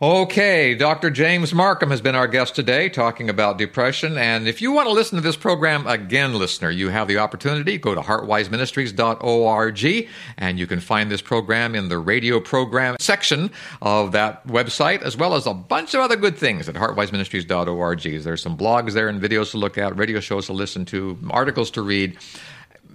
Okay, 0.00 0.76
Dr. 0.76 1.10
James 1.10 1.52
Marcum 1.52 1.90
has 1.90 2.00
been 2.00 2.14
our 2.14 2.28
guest 2.28 2.54
today 2.54 2.88
talking 2.88 3.28
about 3.28 3.58
depression. 3.58 4.16
And 4.16 4.46
if 4.46 4.62
you 4.62 4.70
want 4.70 4.86
to 4.86 4.92
listen 4.92 5.16
to 5.16 5.20
this 5.20 5.34
program 5.34 5.88
again, 5.88 6.34
listener, 6.34 6.70
you 6.70 6.90
have 6.90 7.08
the 7.08 7.18
opportunity. 7.18 7.78
Go 7.78 7.96
to 7.96 8.00
heartwiseministries.org 8.00 10.08
and 10.36 10.56
you 10.56 10.68
can 10.68 10.78
find 10.78 11.10
this 11.10 11.20
program 11.20 11.74
in 11.74 11.88
the 11.88 11.98
radio 11.98 12.38
program 12.38 12.94
section 13.00 13.50
of 13.82 14.12
that 14.12 14.46
website, 14.46 15.02
as 15.02 15.16
well 15.16 15.34
as 15.34 15.48
a 15.48 15.54
bunch 15.54 15.94
of 15.94 16.00
other 16.00 16.14
good 16.14 16.38
things 16.38 16.68
at 16.68 16.76
heartwiseministries.org. 16.76 18.22
There's 18.22 18.40
some 18.40 18.56
blogs 18.56 18.92
there 18.92 19.08
and 19.08 19.20
videos 19.20 19.50
to 19.50 19.58
look 19.58 19.78
at, 19.78 19.98
radio 19.98 20.20
shows 20.20 20.46
to 20.46 20.52
listen 20.52 20.84
to, 20.84 21.18
articles 21.28 21.72
to 21.72 21.82
read. 21.82 22.16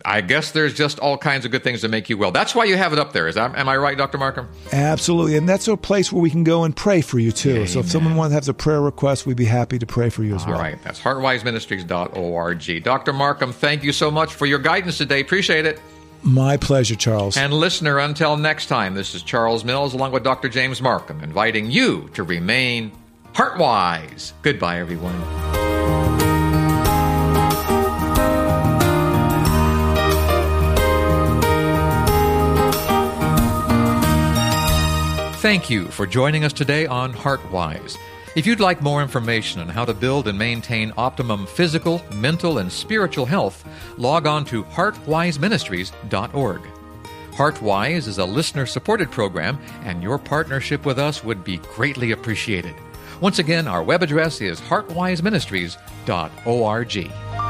I 0.05 0.21
guess 0.21 0.51
there's 0.51 0.73
just 0.73 0.99
all 0.99 1.17
kinds 1.17 1.45
of 1.45 1.51
good 1.51 1.63
things 1.63 1.81
to 1.81 1.87
make 1.87 2.09
you 2.09 2.17
well. 2.17 2.31
That's 2.31 2.53
why 2.53 2.65
you 2.65 2.75
have 2.75 2.91
it 2.91 2.99
up 2.99 3.13
there. 3.13 3.27
Is 3.27 3.35
that, 3.35 3.55
am 3.55 3.69
I 3.69 3.77
right, 3.77 3.97
Dr. 3.97 4.17
Marcum? 4.17 4.47
Absolutely. 4.71 5.37
And 5.37 5.47
that's 5.47 5.67
a 5.67 5.77
place 5.77 6.11
where 6.11 6.21
we 6.21 6.29
can 6.29 6.43
go 6.43 6.63
and 6.63 6.75
pray 6.75 7.01
for 7.01 7.19
you 7.19 7.31
too. 7.31 7.67
So 7.67 7.79
if 7.79 7.89
someone 7.89 8.15
wants 8.15 8.31
to 8.31 8.35
have 8.35 8.49
a 8.49 8.53
prayer 8.53 8.81
request, 8.81 9.25
we'd 9.25 9.37
be 9.37 9.45
happy 9.45 9.79
to 9.79 9.85
pray 9.85 10.09
for 10.09 10.23
you 10.23 10.35
as 10.35 10.45
well. 10.45 10.55
All 10.55 10.61
right, 10.61 10.81
that's 10.83 10.99
heartwiseministries.org. 10.99 12.83
Dr. 12.83 13.13
Marcum, 13.13 13.53
thank 13.53 13.83
you 13.83 13.93
so 13.93 14.11
much 14.11 14.33
for 14.33 14.45
your 14.45 14.59
guidance 14.59 14.97
today. 14.97 15.21
Appreciate 15.21 15.65
it. 15.65 15.79
My 16.21 16.57
pleasure, 16.57 16.95
Charles. 16.95 17.35
And 17.35 17.53
listener, 17.53 17.99
until 17.99 18.37
next 18.37 18.67
time, 18.67 18.95
this 18.95 19.13
is 19.13 19.23
Charles 19.23 19.65
Mills 19.65 19.93
along 19.93 20.11
with 20.13 20.23
Dr. 20.23 20.47
James 20.47 20.79
Marcum, 20.79 21.21
inviting 21.21 21.69
you 21.69 22.09
to 22.13 22.23
remain 22.23 22.91
heartwise. 23.33 24.31
Goodbye, 24.41 24.79
everyone. 24.79 25.62
Thank 35.43 35.69
you 35.69 35.89
for 35.89 36.07
joining 36.07 36.45
us 36.45 36.53
today 36.53 36.85
on 36.85 37.11
Heartwise. 37.11 37.97
If 38.33 38.47
you'd 38.47 38.61
like 38.61 38.81
more 38.81 39.01
information 39.01 39.59
on 39.59 39.67
how 39.67 39.83
to 39.83 39.93
build 39.93 40.29
and 40.29 40.39
maintain 40.39 40.93
optimum 40.95 41.45
physical, 41.45 42.01
mental, 42.13 42.59
and 42.59 42.71
spiritual 42.71 43.25
health, 43.25 43.67
log 43.97 44.25
on 44.25 44.45
to 44.45 44.63
heartwiseministries.org. 44.63 46.61
Heartwise 47.31 48.07
is 48.07 48.19
a 48.19 48.25
listener 48.25 48.65
supported 48.65 49.11
program, 49.11 49.59
and 49.83 50.01
your 50.01 50.17
partnership 50.17 50.85
with 50.85 50.97
us 50.97 51.25
would 51.25 51.43
be 51.43 51.57
greatly 51.57 52.13
appreciated. 52.13 52.75
Once 53.19 53.39
again, 53.39 53.67
our 53.67 53.83
web 53.83 54.01
address 54.01 54.39
is 54.39 54.61
heartwiseministries.org. 54.61 57.42